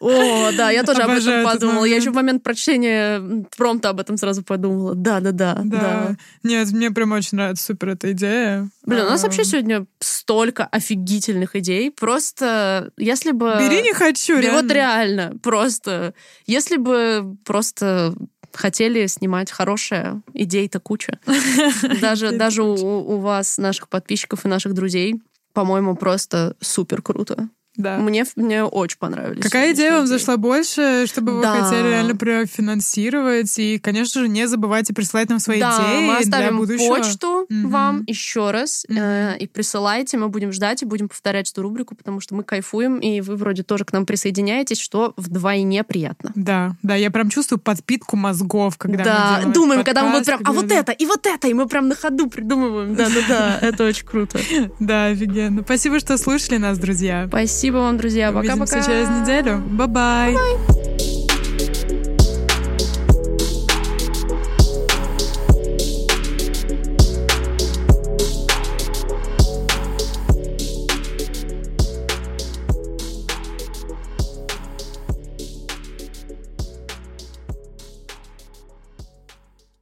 [0.00, 1.84] О, да, я тоже Обожаю об этом подумала.
[1.84, 4.94] Я еще в момент прочтения промта об этом сразу подумала.
[4.94, 6.16] Да, да, да, да.
[6.44, 8.70] Нет, мне прям очень нравится супер эта идея.
[8.86, 11.90] Блин, у нас вообще сегодня столько офигительных идей.
[11.90, 13.56] Просто если бы...
[13.58, 14.62] Бери не хочу, реально.
[14.62, 16.14] Вот реально, просто.
[16.46, 18.14] Если бы просто
[18.52, 21.18] хотели снимать хорошее, идей-то куча.
[22.00, 25.20] Даже, даже у, у вас, наших подписчиков и наших друзей,
[25.58, 27.48] по-моему, просто супер круто.
[27.78, 27.96] Да.
[27.96, 29.42] Мне, мне очень понравились.
[29.42, 31.62] Какая идея вам зашла больше, чтобы вы да.
[31.62, 33.56] хотели реально профинансировать?
[33.58, 36.96] И, конечно же, не забывайте присылать нам свои да, идеи мы оставим для будущего.
[36.96, 37.68] почту mm-hmm.
[37.68, 38.84] вам еще раз.
[38.88, 39.34] Mm-hmm.
[39.34, 42.98] Э, и присылайте, мы будем ждать и будем повторять эту рубрику, потому что мы кайфуем,
[42.98, 46.32] и вы вроде тоже к нам присоединяетесь, что вдвойне приятно.
[46.34, 50.26] Да, да, я прям чувствую подпитку мозгов, когда да, мы думаем, подкаст, когда мы вот
[50.26, 52.96] прям, а вот это, и вот это, и мы прям на ходу придумываем.
[52.96, 54.40] Да-да-да, это очень круто.
[54.80, 55.62] Да, офигенно.
[55.62, 57.28] Спасибо, что слушали нас, друзья.
[57.68, 58.32] Спасибо вам, друзья.
[58.32, 58.54] Пока-пока.
[58.54, 59.58] Увидимся через неделю.
[59.58, 60.87] Bye-bye.